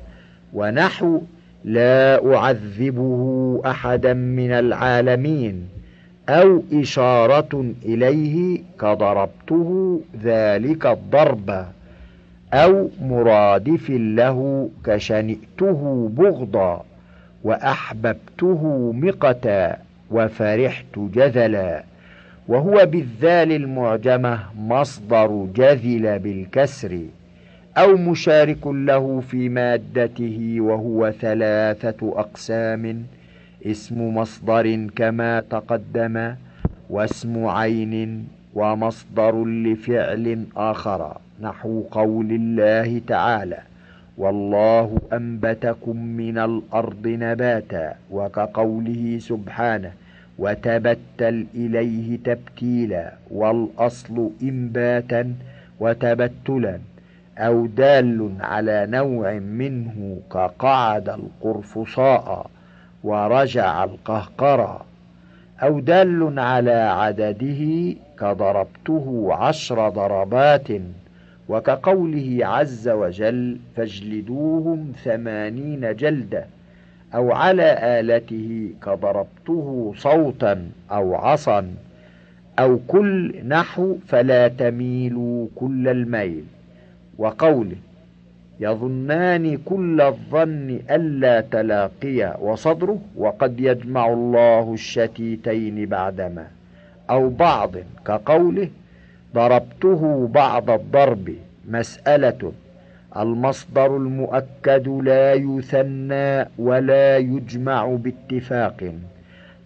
ونحو 0.55 1.21
لا 1.69 2.35
أعذبه 2.35 3.23
أحدا 3.67 4.13
من 4.15 4.51
العالمين 4.51 5.69
أو 6.29 6.63
إشارة 6.73 7.73
إليه 7.85 8.61
كضربته 8.81 10.01
ذلك 10.23 10.87
الضرب 10.87 11.67
أو 12.53 12.89
مرادف 13.03 13.91
له 13.91 14.69
كشنئته 14.85 16.11
بغضا 16.13 16.85
وأحببته 17.45 18.93
مقتا 18.93 19.77
وفرحت 20.11 20.99
جذلا. 20.99 21.85
وهو 22.49 22.87
بالذال 22.87 23.53
المعجمة 23.53 24.39
مصدر 24.59 25.47
جذل 25.55 26.19
بالكسر. 26.19 26.99
أو 27.79 27.97
مشارك 27.97 28.67
له 28.67 29.21
في 29.21 29.49
مادته 29.49 30.57
وهو 30.61 31.11
ثلاثة 31.11 32.01
أقسام 32.21 33.03
اسم 33.67 34.15
مصدر 34.17 34.87
كما 34.97 35.41
تقدم 35.41 36.35
واسم 36.91 37.47
عين 37.47 38.29
ومصدر 38.55 39.45
لفعل 39.45 40.45
آخر 40.57 41.17
نحو 41.41 41.83
قول 41.91 42.31
الله 42.33 43.01
تعالى 43.07 43.59
والله 44.19 44.99
أنبتكم 45.13 45.97
من 46.07 46.39
الأرض 46.39 47.05
نباتا 47.07 47.95
وكقوله 48.11 49.19
سبحانه 49.21 49.93
وتبتل 50.39 51.47
إليه 51.55 52.19
تبتيلا 52.25 53.13
والأصل 53.31 54.31
إنباتا 54.43 55.33
وتبتلا 55.81 56.79
أو 57.39 57.67
دال 57.67 58.31
على 58.41 58.87
نوع 58.91 59.33
منه 59.33 60.19
كقعد 60.33 61.09
القرفصاء 61.09 62.51
ورجع 63.05 63.85
القهقرى 63.85 64.81
أو 65.63 65.81
دال 65.81 66.39
على 66.39 66.73
عدده 66.73 67.95
كضربته 68.21 69.29
عشر 69.31 69.89
ضربات 69.89 70.69
وكقوله 71.49 72.39
عز 72.47 72.89
وجل 72.89 73.59
فاجلدوهم 73.77 74.93
ثمانين 75.05 75.97
جلدة 75.97 76.45
أو 77.15 77.33
على 77.33 78.01
آلته 78.01 78.71
كضربته 78.83 79.95
صوتا 79.97 80.69
أو 80.91 81.15
عصا 81.15 81.75
أو 82.59 82.79
كل 82.89 83.35
نحو 83.49 83.97
فلا 84.07 84.49
تميلوا 84.49 85.47
كل 85.57 85.89
الميل 85.89 86.45
وقوله 87.19 87.77
يظنان 88.61 89.57
كل 89.65 90.01
الظن 90.01 90.81
ألا 90.91 91.41
تلاقيا 91.41 92.37
وصدره 92.41 92.99
وقد 93.17 93.61
يجمع 93.61 94.09
الله 94.13 94.75
الشتيتين 94.75 95.87
بعدما 95.87 96.47
أو 97.11 97.29
بعض 97.29 97.71
كقوله 98.07 98.69
ضربته 99.35 100.29
بعض 100.35 100.71
الضرب 100.71 101.35
مسألة 101.69 102.53
المصدر 103.17 103.97
المؤكد 103.97 104.89
لا 104.89 105.35
يثنى 105.35 106.49
ولا 106.59 107.17
يجمع 107.17 107.87
باتفاق 107.87 108.95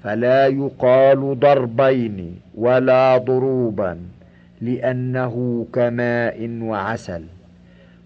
فلا 0.04 0.46
يقال 0.46 1.38
ضربين 1.40 2.40
ولا 2.54 3.18
ضروبا 3.18 3.98
لأنه 4.60 5.66
كماء 5.72 6.58
وعسل 6.62 7.24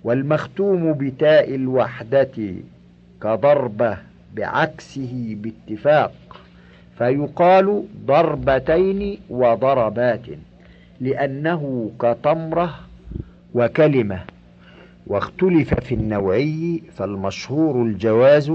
والمختوم 0.04 0.92
بتاء 0.92 1.54
الوحدة 1.54 2.28
كضربة 3.22 3.98
بعكسه 4.36 5.36
باتفاق 5.40 6.12
فيقال 6.98 7.84
ضربتين 8.06 9.18
وضربات 9.30 10.20
لأنه 11.00 11.90
كتمرة 12.00 12.74
وكلمة 13.54 14.20
واختلف 15.06 15.74
في 15.74 15.94
النوعي 15.94 16.82
فالمشهور 16.96 17.82
الجواز 17.82 18.52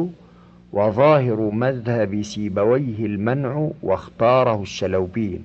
وظاهر 0.74 1.50
مذهب 1.54 2.22
سيبويه 2.22 3.06
المنع 3.06 3.70
واختاره 3.84 4.62
الشلوبين 4.62 5.44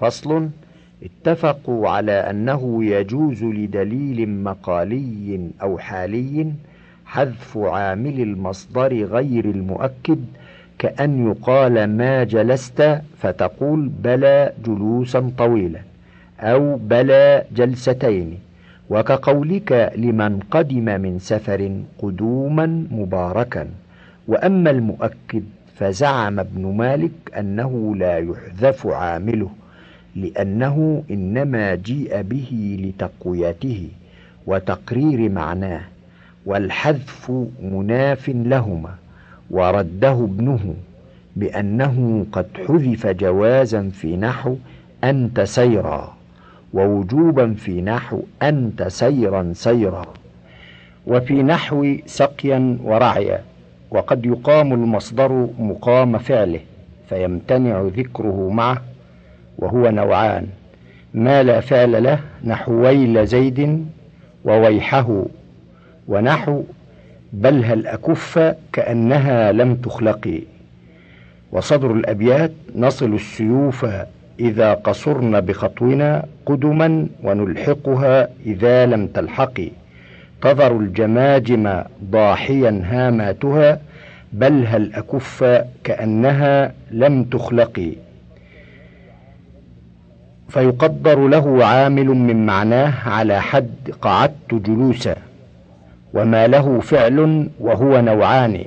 فصل 0.00 0.48
اتفقوا 1.02 1.88
على 1.88 2.12
أنه 2.12 2.84
يجوز 2.84 3.44
لدليل 3.44 4.28
مقالي 4.28 5.50
أو 5.62 5.78
حالي 5.78 6.52
حذف 7.06 7.58
عامل 7.58 8.20
المصدر 8.20 8.92
غير 9.04 9.44
المؤكد 9.44 10.24
كأن 10.78 11.26
يقال 11.30 11.96
ما 11.96 12.24
جلست 12.24 13.00
فتقول 13.18 13.88
بلى 13.88 14.52
جلوسا 14.66 15.30
طويلا 15.38 15.80
أو 16.40 16.76
بلى 16.76 17.44
جلستين 17.56 18.38
وكقولك 18.90 19.92
لمن 19.96 20.40
قدم 20.50 20.84
من 21.00 21.18
سفر 21.18 21.80
قدوما 21.98 22.66
مباركا 22.90 23.68
وأما 24.28 24.70
المؤكد 24.70 25.44
فزعم 25.76 26.40
ابن 26.40 26.66
مالك 26.76 27.10
أنه 27.38 27.96
لا 27.96 28.18
يحذف 28.18 28.86
عامله 28.86 29.50
لأنه 30.16 31.04
إنما 31.10 31.74
جيء 31.74 32.22
به 32.22 32.76
لتقويته 32.80 33.88
وتقرير 34.46 35.28
معناه 35.30 35.80
والحذف 36.46 37.32
مناف 37.62 38.28
لهما 38.28 38.94
ورده 39.50 40.12
ابنه 40.12 40.74
بأنه 41.36 42.26
قد 42.32 42.46
حذف 42.68 43.06
جوازا 43.06 43.90
في 43.92 44.16
نحو 44.16 44.56
أنت 45.04 45.40
سيرا 45.40 46.16
ووجوبا 46.72 47.54
في 47.54 47.82
نحو 47.82 48.20
أنت 48.42 48.82
سيرا 48.82 49.52
سيرا 49.54 50.06
وفي 51.06 51.42
نحو 51.42 51.96
سقيا 52.06 52.78
ورعيا 52.84 53.42
وقد 53.90 54.26
يقام 54.26 54.72
المصدر 54.72 55.48
مقام 55.58 56.18
فعله 56.18 56.60
فيمتنع 57.08 57.82
ذكره 57.96 58.50
معه 58.50 58.82
وهو 59.58 59.90
نوعان. 59.90 60.46
ما 61.14 61.42
لا 61.42 61.60
فعل 61.60 62.02
له 62.02 62.18
نحو 62.44 62.72
ويل 62.72 63.26
زيد 63.26 63.86
وويحه 64.44 65.24
ونحو 66.08 66.62
بل 67.32 67.64
هل 67.64 67.86
أكف 67.86 68.54
كأنها 68.72 69.52
لم 69.52 69.74
تخلقي 69.74 70.40
وصدر 71.52 71.92
الأبيات 71.92 72.52
نصل 72.76 73.14
السيوف 73.14 73.86
إذا 74.40 74.74
قصرن 74.74 75.40
بخطونا 75.40 76.24
قدما 76.46 77.06
ونلحقها 77.22 78.28
إذا 78.46 78.86
لم 78.86 79.06
تلحقي 79.06 79.70
تظر 80.42 80.76
الجماجم 80.76 81.82
ضاحيا 82.04 82.82
هاماتها 82.84 83.80
بل 84.32 84.66
هل 84.66 84.94
أكف 84.94 85.64
كأنها 85.84 86.72
لم 86.90 87.24
تخلقي 87.24 87.92
فيقدر 90.52 91.28
له 91.28 91.64
عامل 91.64 92.06
من 92.06 92.46
معناه 92.46 93.08
على 93.08 93.40
حد 93.40 93.74
قعدت 94.02 94.54
جلوسا 94.54 95.16
وما 96.14 96.46
له 96.46 96.80
فعل 96.80 97.48
وهو 97.60 98.00
نوعان 98.00 98.64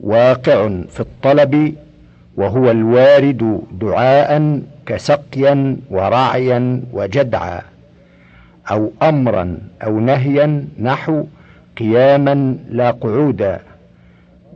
واقع 0.00 0.68
في 0.88 1.00
الطلب 1.00 1.74
وهو 2.36 2.70
الوارد 2.70 3.60
دعاء 3.80 4.60
كسقيا 4.86 5.76
ورعيا 5.90 6.82
وجدعا 6.92 7.60
أو 8.70 8.90
أمرا 9.02 9.58
أو 9.82 10.00
نهيا 10.00 10.64
نحو 10.78 11.24
قياما 11.78 12.56
لا 12.70 12.90
قعودا 12.90 13.60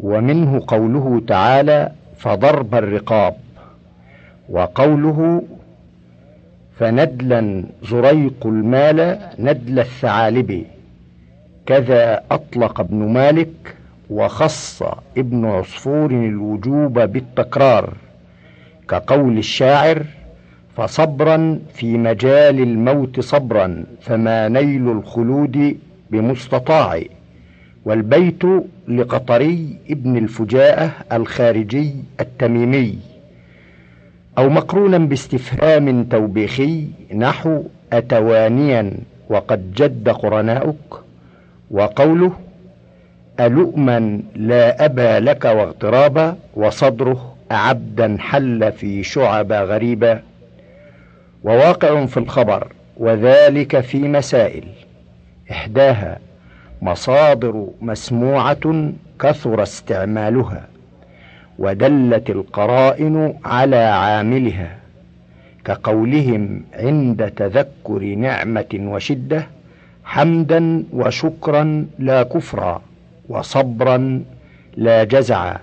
ومنه 0.01 0.63
قوله 0.67 1.23
تعالى 1.29 1.93
فضرب 2.17 2.75
الرقاب 2.75 3.35
وقوله 4.49 5.43
فندلا 6.79 7.65
زريق 7.83 8.47
المال 8.47 9.19
ندل 9.39 9.79
الثعالب. 9.79 10.65
كذا 11.67 12.23
أطلق 12.31 12.81
ابن 12.81 12.97
مالك 12.97 13.75
وخص 14.11 14.83
ابن 15.19 15.45
عصفور 15.45 16.11
الوجوب 16.11 16.99
بالتكرار. 16.99 17.95
كقول 18.89 19.39
الشاعر 19.39 20.03
فصبرا 20.77 21.59
في 21.75 21.99
مجال 21.99 22.61
الموت 22.61 23.21
صبرا 23.21 23.85
فما 24.01 24.49
نيل 24.49 24.89
الخلود 24.89 25.77
بمستطاع. 26.11 27.03
والبيت 27.85 28.43
لقطري 28.89 29.77
ابن 29.91 30.17
الفجاءة 30.17 30.91
الخارجي 31.13 31.95
التميمي. 32.21 32.99
أو 34.39 34.49
مقرونا 34.49 34.99
باستفهام 34.99 36.05
توبيخي 36.05 36.87
نحو 37.15 37.63
أتوانيا 37.93 38.93
وقد 39.29 39.75
جد 39.75 40.09
قرناؤك 40.09 41.01
وقوله 41.71 42.33
ألؤما 43.41 44.21
لا 44.37 44.85
أبا 44.85 45.21
لك 45.21 45.45
واغترابا 45.45 46.37
وصدره 46.55 47.35
أعبدا 47.53 48.17
حل 48.21 48.73
في 48.73 49.03
شعب 49.03 49.53
غريبا 49.53 50.23
وواقع 51.45 52.07
في 52.07 52.17
الخبر 52.17 52.73
وذلك 52.97 53.81
في 53.81 53.99
مسائل 53.99 54.65
إحداها 55.51 56.19
مصادر 56.83 57.67
مسموعة 57.81 58.93
كثر 59.21 59.63
استعمالها. 59.63 60.69
ودلت 61.59 62.31
القرائن 62.31 63.35
على 63.45 63.77
عاملها 63.77 64.77
كقولهم 65.65 66.63
عند 66.75 67.33
تذكر 67.37 68.03
نعمة 68.03 68.73
وشدة 68.75 69.47
حمدا 70.05 70.85
وشكرا 70.93 71.87
لا 71.99 72.23
كفرا 72.23 72.83
وصبرا 73.29 74.23
لا 74.77 75.05
جزعا 75.05 75.57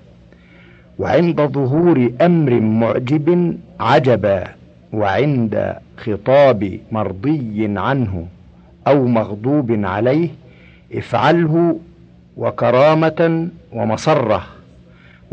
وعند 1.00 1.42
ظهور 1.42 2.12
أمر 2.22 2.60
معجب 2.60 3.58
عجبا 3.80 4.44
وعند 4.94 5.76
خطاب 5.98 6.80
مرضي 6.92 7.74
عنه 7.78 8.28
أو 8.88 9.08
مغضوب 9.08 9.80
عليه 9.84 10.30
افعله 10.94 11.80
وكرامة 12.38 13.48
ومصرة. 13.72 14.55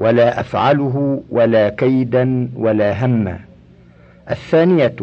ولا 0.03 0.41
أفعله 0.41 1.23
ولا 1.31 1.69
كيدا 1.69 2.49
ولا 2.57 3.05
هما. 3.07 3.39
الثانية 4.31 4.97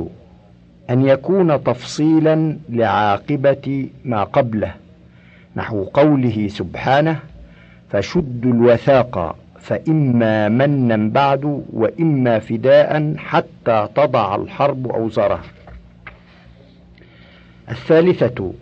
أن 0.90 1.06
يكون 1.08 1.64
تفصيلا 1.64 2.58
لعاقبة 2.70 3.88
ما 4.06 4.24
قبله 4.24 4.74
نحو 5.56 5.84
قوله 5.84 6.48
سبحانه 6.48 7.20
فشدوا 7.90 8.54
الوثاق 8.54 9.36
فإما 9.60 10.50
منا 10.50 11.10
بعد 11.10 11.64
وإما 11.74 12.40
فداء 12.40 13.14
حتى 13.18 13.88
تضع 13.96 14.36
الحرب 14.36 14.88
أوزارها 14.88 15.42
الثالثة 17.70 18.54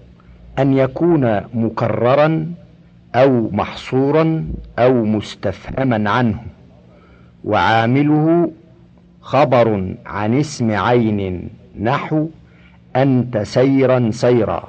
أن 0.59 0.77
يكون 0.77 1.41
مكررا 1.53 2.45
أو 3.15 3.49
محصورا 3.51 4.45
أو 4.79 5.05
مستفهما 5.05 6.09
عنه 6.09 6.39
وعامله 7.43 8.51
خبر 9.21 9.95
عن 10.05 10.39
اسم 10.39 10.71
عين 10.71 11.49
نحو 11.81 12.27
أنت 12.95 13.37
سيرا 13.37 14.11
سيرا 14.11 14.63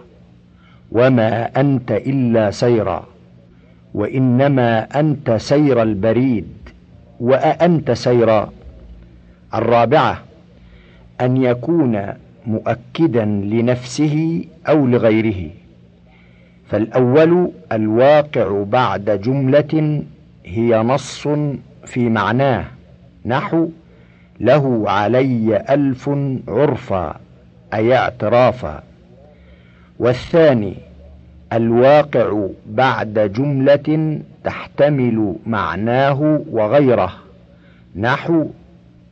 وما 0.93 1.61
أنت 1.61 1.93
إلا 1.93 2.51
سيرا 2.51 3.07
وإنما 3.95 5.01
أنت 5.01 5.30
سير 5.30 5.82
البريد 5.82 6.49
وأأنت 7.20 7.91
سيرا. 7.91 8.51
الرابعة 9.55 10.22
أن 11.20 11.36
يكون 11.36 12.07
مؤكدا 12.47 13.24
لنفسه 13.24 14.45
أو 14.68 14.86
لغيره. 14.86 15.51
فالأول 16.69 17.51
الواقع 17.73 18.62
بعد 18.62 19.11
جملة 19.11 20.03
هي 20.45 20.83
نص 20.83 21.29
في 21.87 22.09
معناه. 22.09 22.64
نحو 23.27 23.69
له 24.41 24.91
علي 24.91 25.64
ألف 25.71 26.11
عرفا 26.49 27.16
أي 27.75 27.97
اعترافا. 27.97 28.83
والثاني 29.99 30.75
الواقع 31.53 32.47
بعد 32.66 33.33
جملة 33.37 34.21
تحتمل 34.45 35.35
معناه 35.47 36.41
وغيره. 36.51 37.12
نحو 37.97 38.47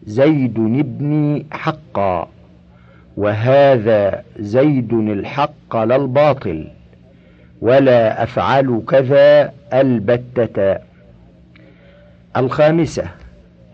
زيد 0.06 0.58
ابني 0.58 1.46
حقا 1.50 2.28
وهذا 3.16 4.22
زيد 4.38 4.92
الحق 4.92 5.76
لا 5.76 5.96
الباطل. 5.96 6.75
ولا 7.60 8.22
أفعل 8.22 8.82
كذا 8.88 9.52
البتة. 9.72 10.78
الخامسة 12.36 13.04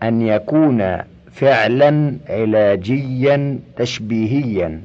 أن 0.03 0.21
يكون 0.21 0.97
فعلا 1.31 2.17
علاجيا 2.29 3.59
تشبيهيا 3.77 4.81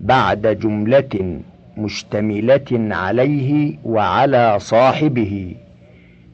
بعد 0.00 0.46
جملة 0.46 1.40
مشتملة 1.76 2.94
عليه 2.94 3.74
وعلى 3.84 4.58
صاحبه. 4.58 5.54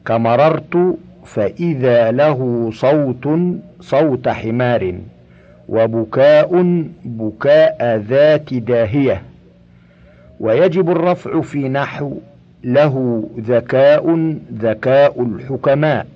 كمررت 0.05 0.97
فإذا 1.25 2.11
له 2.11 2.71
صوت 2.73 3.27
صوت 3.81 4.27
حمار 4.27 4.95
وبكاء 5.69 6.63
بكاء 7.05 7.97
ذات 7.97 8.53
داهية. 8.53 9.21
ويجب 10.39 10.89
الرفع 10.89 11.41
في 11.41 11.69
نحو 11.69 12.17
له 12.63 13.23
ذكاء 13.39 14.35
ذكاء 14.53 15.23
الحكماء 15.23 16.07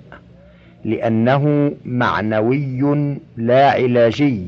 لأنه 0.84 1.72
معنوي 1.84 3.16
لا 3.36 3.70
علاجي. 3.70 4.46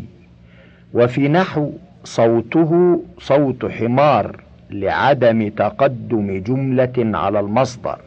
وفي 0.94 1.28
نحو 1.28 1.70
صوته 2.04 3.00
صوت 3.18 3.66
حمار 3.66 4.40
لعدم 4.70 5.48
تقدم 5.48 6.42
جملة 6.42 7.18
على 7.18 7.40
المصدر. 7.40 7.98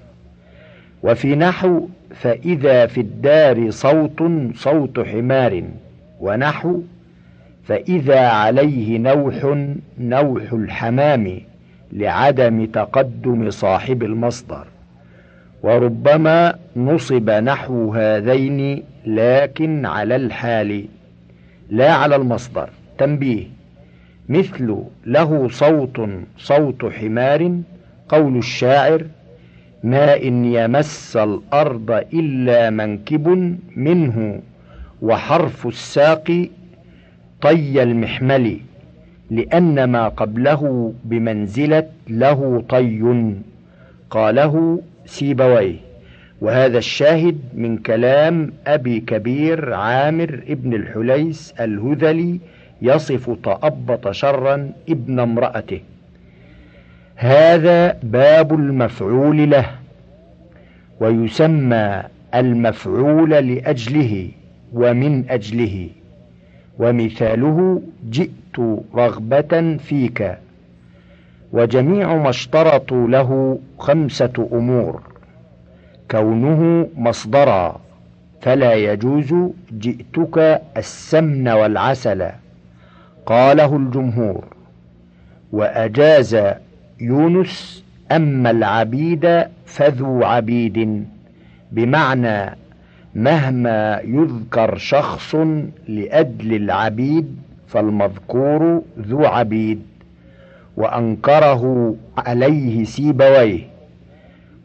وفي 1.04 1.36
نحو 1.36 1.88
فإذا 2.16 2.86
في 2.86 3.02
الدار 3.02 3.72
صوت 3.72 4.24
صوت 4.56 5.00
حمار 5.00 5.64
ونحو 6.20 6.82
فإذا 7.64 8.20
عليه 8.20 8.98
نوح 8.98 9.58
نوح 10.00 10.54
الحمام. 10.54 11.49
لعدم 11.94 12.66
تقدم 12.66 13.50
صاحب 13.50 14.04
المصدر 14.04 14.68
وربما 15.64 16.56
نصب 16.76 17.30
نحو 17.30 17.94
هذين 17.94 18.84
لكن 19.06 19.86
على 19.86 20.16
الحال 20.16 20.86
لا 21.70 21.94
على 21.94 22.16
المصدر. 22.16 22.70
تنبيه 22.98 23.44
مثل 24.30 24.78
له 25.06 25.50
صوت 25.50 26.02
صوت 26.38 26.86
حمار 26.86 27.60
قول 28.10 28.38
الشاعر 28.38 29.06
ما 29.84 30.24
إن 30.24 30.46
يمس 30.46 31.18
الأرض 31.18 31.92
إلا 32.14 32.70
منكب 32.70 33.58
منه 33.76 34.42
وحرف 35.02 35.68
الساق 35.68 36.48
طي 37.42 37.84
المحمل. 37.84 38.60
لأن 39.32 39.84
ما 39.84 40.08
قبله 40.08 40.94
بمنزلة 41.06 41.88
له 42.08 42.64
طي 42.70 43.34
قاله 44.10 44.82
سيبويه. 45.06 45.76
وهذا 46.42 46.78
الشاهد 46.78 47.38
من 47.54 47.78
كلام 47.78 48.52
أبي 48.68 49.00
كبير 49.00 49.74
عامر 49.74 50.42
ابن 50.50 50.74
الحليس 50.74 51.54
الهذلي 51.60 52.40
يصف 52.82 53.30
تأبط 53.44 54.12
شرا 54.12 54.72
ابن 54.90 55.20
امرأته. 55.20 55.80
هذا 57.16 58.00
باب 58.04 58.54
المفعول 58.54 59.50
له 59.50 59.66
ويسمى 61.00 62.04
المفعول 62.36 63.30
لأجله 63.30 64.30
ومن 64.74 65.30
أجله. 65.30 65.90
ومثاله 66.80 67.82
جئت 68.10 68.60
رغبة 68.96 69.78
فيك 69.78 70.38
وجميع 71.54 72.16
ما 72.16 72.30
اشترطوا 72.30 73.08
له 73.08 73.60
خمسة 73.80 74.50
أمور 74.54 75.02
كونه 76.12 76.88
مصدرا 76.98 77.80
فلا 78.42 78.74
يجوز 78.74 79.34
جئتك 79.80 80.62
السمن 80.78 81.48
والعسل 81.48 82.30
قاله 83.26 83.76
الجمهور 83.76 84.44
وأجاز 85.52 86.38
يونس 87.02 87.84
أما 88.12 88.52
العبيد 88.52 89.44
فذو 89.66 90.24
عبيد 90.24 91.06
بمعنى 91.72 92.58
مهما 93.16 94.02
يذكر 94.04 94.78
شخص 94.78 95.36
لأجل 95.88 96.54
العبيد 96.54 97.36
فالمذكور 97.68 98.82
ذو 99.00 99.26
عبيد 99.26 99.82
وأنكره 100.78 101.96
عليه 102.18 102.84
سيبويه 102.84 103.60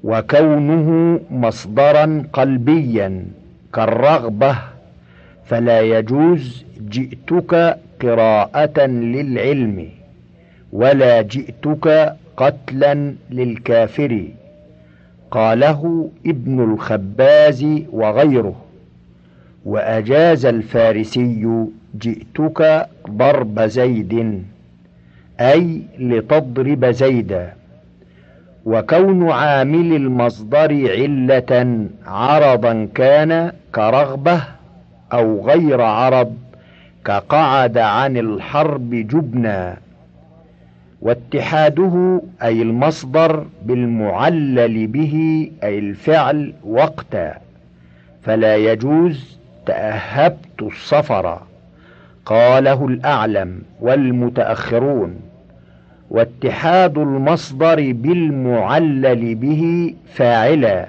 وكونه 0.05 1.21
مصدرا 1.31 2.25
قلبيا 2.33 3.27
كالرغبة 3.75 4.57
فلا 5.45 5.81
يجوز 5.81 6.65
جئتك 6.89 7.79
قراءة 8.03 8.87
للعلم 8.87 9.89
ولا 10.73 11.23
جئتك 11.23 12.17
قتلا 12.37 13.15
للكافر. 13.31 14.25
قاله 15.35 16.11
ابن 16.27 16.73
الخباز 16.73 17.67
وغيره 17.93 18.55
وأجاز 19.65 20.47
الفارسي 20.47 21.67
جئتك 22.01 22.87
ضرب 23.11 23.61
زيد 23.61 24.43
أي 25.41 25.81
لتضرب 25.99 26.85
زيدا 26.87 27.53
وكون 28.67 29.31
عامل 29.31 29.97
المصدر 29.97 30.71
علة 30.91 31.87
عرضا 32.07 32.89
كان 32.95 33.53
كرغبة 33.75 34.43
أو 35.13 35.47
غير 35.47 35.81
عرض 35.81 36.35
كقعد 37.05 37.79
عن 37.79 38.17
الحرب 38.17 38.91
جبنا. 38.91 39.77
واتحاده 41.05 42.23
أي 42.43 42.63
المصدر 42.63 43.47
بالمعلل 43.65 44.87
به 44.87 45.15
أي 45.63 45.79
الفعل 45.79 46.53
وقتا. 46.65 47.35
فلا 48.23 48.57
يجوز 48.57 49.39
تأهبت 49.67 50.63
السفر. 50.63 51.43
قاله 52.27 52.87
الأعلم 52.87 53.63
والمتأخرون. 53.81 55.17
واتحاد 56.11 56.99
المصدر 56.99 57.93
بالمعلل 57.93 59.35
به 59.35 59.95
فاعلا. 60.15 60.89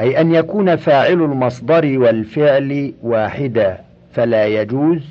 أي 0.00 0.20
أن 0.20 0.34
يكون 0.34 0.76
فاعل 0.76 1.12
المصدر 1.12 1.98
والفعل 1.98 2.92
واحدا. 3.02 3.78
فلا 4.12 4.46
يجوز 4.46 5.02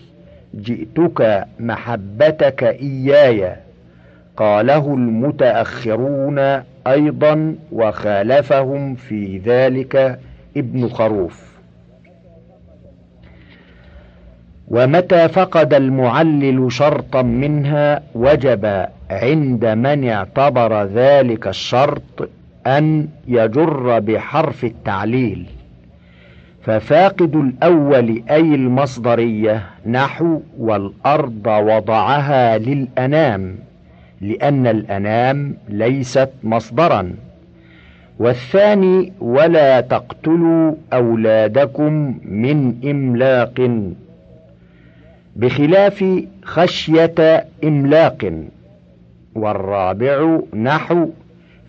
جئتك 0.55 1.45
محبتك 1.59 2.63
إياي 2.63 3.55
قاله 4.39 4.93
المتأخرون 4.93 6.39
أيضا 6.87 7.55
وخالفهم 7.71 8.95
في 8.95 9.37
ذلك 9.37 10.19
ابن 10.57 10.87
خروف. 10.87 11.49
ومتى 14.67 15.27
فقد 15.27 15.73
المعلل 15.73 16.71
شرطا 16.71 17.21
منها 17.21 18.01
وجب 18.15 18.85
عند 19.09 19.65
من 19.65 20.09
اعتبر 20.09 20.83
ذلك 20.83 21.47
الشرط 21.47 22.29
أن 22.67 23.07
يجر 23.27 23.99
بحرف 23.99 24.63
التعليل. 24.63 25.45
ففاقد 26.61 27.35
الأول 27.35 28.23
أي 28.29 28.55
المصدرية 28.55 29.63
نحو 29.85 30.41
والأرض 30.59 31.47
وضعها 31.47 32.57
للأنام. 32.57 33.68
لأن 34.21 34.67
الأنام 34.67 35.55
ليست 35.69 36.29
مصدرا. 36.43 37.13
والثاني 38.19 39.13
ولا 39.19 39.81
تقتلوا 39.81 40.73
أولادكم 40.93 42.19
من 42.25 42.73
إملاق. 42.85 43.83
بخلاف 45.35 46.05
خشية 46.43 47.45
إملاق. 47.63 48.43
والرابع 49.35 50.39
نحو 50.53 51.09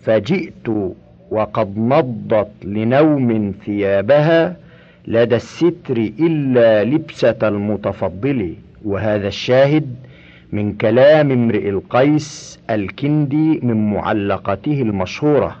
فجئت 0.01 0.93
وقد 1.31 1.77
نضت 1.77 2.51
لنوم 2.63 3.53
ثيابها 3.65 4.55
لدى 5.07 5.35
الستر 5.35 5.97
إلا 5.97 6.83
لبسة 6.83 7.37
المتفضل. 7.43 8.53
وهذا 8.85 9.27
الشاهد 9.27 9.95
من 10.51 10.73
كلام 10.73 11.31
امرئ 11.31 11.69
القيس 11.69 12.59
الكندي 12.69 13.59
من 13.63 13.93
معلقته 13.93 14.81
المشهورة 14.81 15.55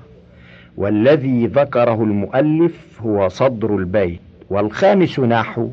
والذي 0.77 1.47
ذكره 1.47 2.03
المؤلف 2.03 3.01
هو 3.01 3.27
صدر 3.27 3.75
البيت. 3.75 4.19
والخامس 4.49 5.19
نحو 5.19 5.69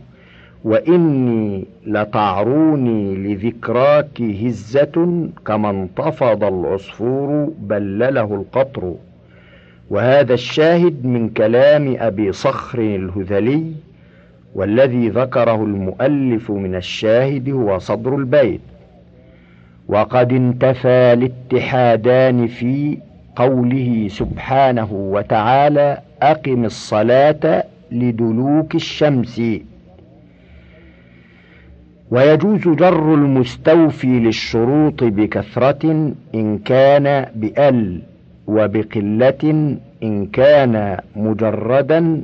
وإني 0.64 1.64
لتعروني 1.86 3.14
لذكراك 3.16 4.22
هزة 4.22 5.28
كما 5.46 5.70
انتفض 5.70 6.44
العصفور 6.44 7.52
بلله 7.58 8.34
القطر. 8.34 8.94
وهذا 9.90 10.34
الشاهد 10.34 11.06
من 11.06 11.28
كلام 11.28 11.96
أبي 11.98 12.32
صخر 12.32 12.78
الهذلي 12.78 13.72
والذي 14.54 15.08
ذكره 15.08 15.64
المؤلف 15.64 16.50
من 16.50 16.74
الشاهد 16.74 17.50
هو 17.50 17.78
صدر 17.78 18.16
البيت. 18.16 18.60
وقد 19.88 20.32
انتفى 20.32 20.88
الاتحادان 21.12 22.46
في 22.46 22.98
قوله 23.36 24.08
سبحانه 24.10 24.88
وتعالى 24.92 25.98
أقم 26.22 26.64
الصلاة 26.64 27.64
لدلوك 27.92 28.74
الشمس. 28.74 29.42
ويجوز 32.10 32.60
جر 32.68 33.14
المستوفي 33.14 34.06
للشروط 34.20 35.04
بكثرة 35.04 36.12
إن 36.34 36.58
كان 36.58 37.26
بأل 37.34 38.02
وبقلة 38.46 39.76
إن 40.02 40.26
كان 40.26 40.96
مجردا 41.16 42.22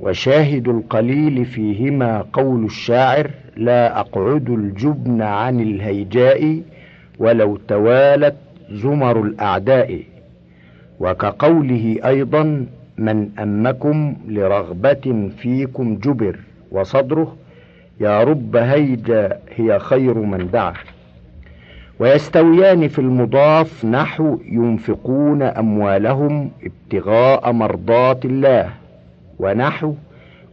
وشاهد 0.00 0.68
القليل 0.68 1.44
فيهما 1.44 2.24
قول 2.32 2.64
الشاعر 2.64 3.30
لا 3.56 4.00
أقعد 4.00 4.50
الجبن 4.50 5.22
عن 5.22 5.60
الهيجاء 5.60 6.60
ولو 7.18 7.56
توالت 7.68 8.36
زمر 8.70 9.22
الأعداء 9.22 10.00
وكقوله 11.00 11.96
أيضا 12.04 12.66
من 12.98 13.28
أمكم 13.38 14.16
لرغبة 14.28 15.30
فيكم 15.38 15.96
جبر 15.96 16.38
وصدره 16.70 17.36
يا 18.00 18.24
رب 18.24 18.56
هيجا 18.56 19.38
هي 19.56 19.78
خير 19.78 20.14
من 20.18 20.50
دعا 20.52 20.72
ويستويان 21.98 22.88
في 22.88 22.98
المضاف 22.98 23.84
نحو 23.84 24.38
ينفقون 24.52 25.42
أموالهم 25.42 26.50
ابتغاء 26.64 27.52
مرضات 27.52 28.24
الله 28.24 28.70
ونحو 29.40 29.94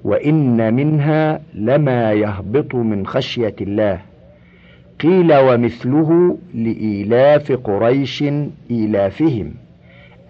وإن 0.04 0.74
منها 0.74 1.42
لما 1.54 2.14
يهبط 2.14 2.76
من 2.76 3.08
خشية 3.08 3.56
الله. 3.62 4.00
قيل 5.00 5.34
ومثله 5.38 6.38
لإيلاف 6.54 7.52
قريش 7.52 8.24
إيلافهم 8.72 9.54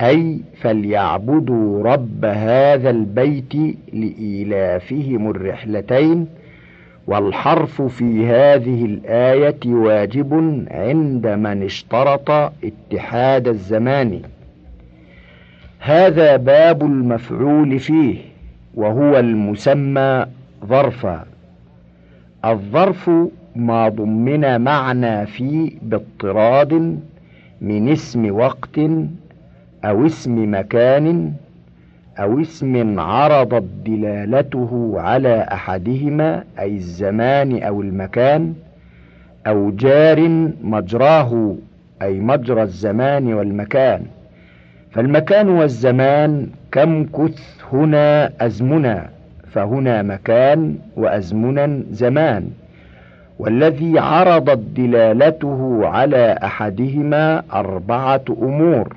أي 0.01 0.39
فليعبدوا 0.61 1.83
رب 1.83 2.25
هذا 2.25 2.89
البيت 2.89 3.53
لإيلافهم 3.93 5.29
الرحلتين 5.29 6.27
والحرف 7.07 7.81
في 7.81 8.25
هذه 8.25 8.85
الآية 8.85 9.59
واجب 9.65 10.33
عند 10.71 11.27
من 11.27 11.63
اشترط 11.63 12.29
اتحاد 12.63 13.47
الزمان. 13.47 14.21
هذا 15.79 16.37
باب 16.37 16.83
المفعول 16.83 17.79
فيه. 17.79 18.17
وهو 18.77 19.19
المسمى 19.19 20.25
ظرفا. 20.65 21.25
الظرف 22.45 23.09
ما 23.55 23.89
ضمن 23.89 24.61
معنى 24.61 25.25
في 25.25 25.77
باضطراد 25.81 26.99
من 27.61 27.89
اسم 27.89 28.35
وقت 28.35 28.79
أو 29.85 30.05
اسم 30.05 30.53
مكان 30.55 31.33
أو 32.19 32.41
اسم 32.41 32.99
عرضت 32.99 33.63
دلالته 33.85 34.93
على 34.97 35.47
أحدهما 35.51 36.43
أي 36.59 36.75
الزمان 36.75 37.63
أو 37.63 37.81
المكان 37.81 38.53
أو 39.47 39.71
جار 39.71 40.29
مجراه 40.63 41.55
أي 42.01 42.19
مجرى 42.19 42.63
الزمان 42.63 43.33
والمكان. 43.33 44.05
فالمكان 44.91 45.49
والزمان 45.49 46.47
كم 46.71 47.03
كث 47.03 47.56
هنا 47.73 48.31
أزمنا 48.41 49.09
فهنا 49.51 50.01
مكان 50.01 50.75
وأزمنا 50.95 51.83
زمان. 51.91 52.49
والذي 53.39 53.99
عرضت 53.99 54.59
دلالته 54.75 55.81
على 55.87 56.39
أحدهما 56.43 57.43
أربعة 57.53 58.25
أمور. 58.29 58.95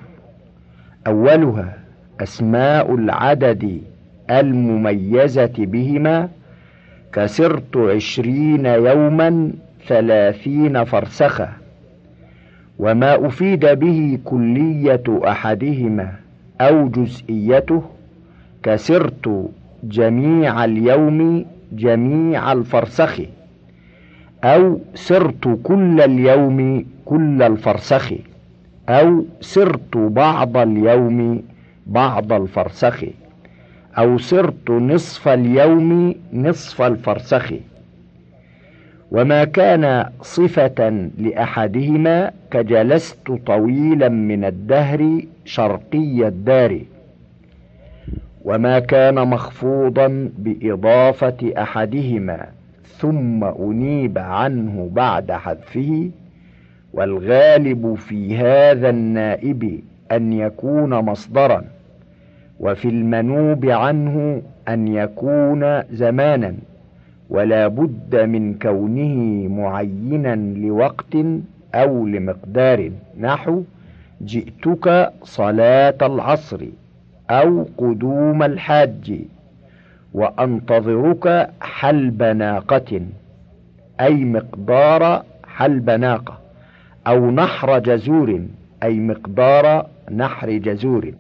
أولها 1.07 1.73
أسماء 2.21 2.95
العدد 2.95 3.81
المميزة 4.31 5.53
بهما. 5.59 6.29
كسرت 7.13 7.77
عشرين 7.77 8.67
يوما 8.67 9.53
ثلاثين 9.87 10.85
فرسخة. 10.85 11.49
وما 12.79 13.27
أفيد 13.27 13.67
به 13.67 14.19
كلية 14.25 15.03
أحدهما 15.09 16.13
أو 16.61 16.89
جزئيته 16.89 17.83
كسرت 18.63 19.51
جميع 19.85 20.65
اليوم 20.65 21.47
جميع 21.73 22.53
الفرسخ 22.53 23.21
أو 24.45 24.81
سرت 24.95 25.59
كل 25.63 26.01
اليوم 26.01 26.87
كل 27.05 27.43
الفرسخ 27.43 28.13
أو 28.89 29.25
سرت 29.41 29.97
بعض 29.97 30.57
اليوم 30.57 31.43
بعض 31.87 32.33
الفرسخ 32.33 33.05
أو 33.99 34.19
سرت 34.19 34.71
نصف 34.71 35.29
اليوم 35.29 36.15
نصف 36.33 36.83
الفرسخ. 36.83 37.53
وما 39.11 39.45
كان 39.45 40.07
صفة 40.23 41.09
لأحدهما 41.19 42.31
كجلست 42.51 43.33
طويلا 43.47 44.09
من 44.09 44.45
الدهر 44.45 45.23
شرقي 45.45 46.29
الدار. 46.29 46.81
وما 48.45 48.79
كان 48.79 49.29
مخفوضا 49.29 50.31
بإضافة 50.39 51.53
أحدهما 51.59 52.47
ثم 52.85 53.45
أنيب 53.45 54.19
عنه 54.19 54.91
بعد 54.93 55.33
حذفه 55.33 56.11
والغالب 56.93 57.95
في 57.95 58.37
هذا 58.37 58.91
النائب 58.91 59.81
أن 60.13 60.33
يكون 60.33 60.95
مصدرا 60.95 61.65
وفي 62.61 62.89
المنوب 62.89 63.67
عنه 63.67 64.43
أن 64.69 64.89
يكون 64.89 65.83
زمانا 65.93 66.55
ولا 67.31 67.69
بد 67.69 68.17
من 68.17 68.55
كونه 68.55 69.49
معينا 69.49 70.37
لوقت 70.37 71.17
أو 71.75 72.07
لمقدار. 72.07 72.91
نحو 73.21 73.63
جئتك 74.25 75.13
صلاة 75.23 75.95
العصر. 76.03 76.67
أو 77.31 77.67
قدوم 77.79 78.43
الحاج 78.43 79.21
وأنتظرك 80.15 81.51
حلب 81.61 82.23
ناقة 82.23 83.07
أي 84.01 84.25
مقدار 84.25 85.25
حلب 85.45 85.91
ناقة 85.91 86.39
أو 87.07 87.31
نحر 87.31 87.79
جزور 87.79 88.47
أي 88.83 89.01
مقدار 89.01 89.87
نحر 90.11 90.51
جزور. 90.51 91.15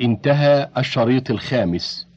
انتهى 0.00 0.68
الشريط 0.78 1.30
الخامس 1.30 2.08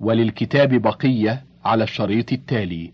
وللكتاب 0.00 0.74
بقية 0.74 1.42
على 1.64 1.84
الشريط 1.84 2.32
التالي. 2.32 2.92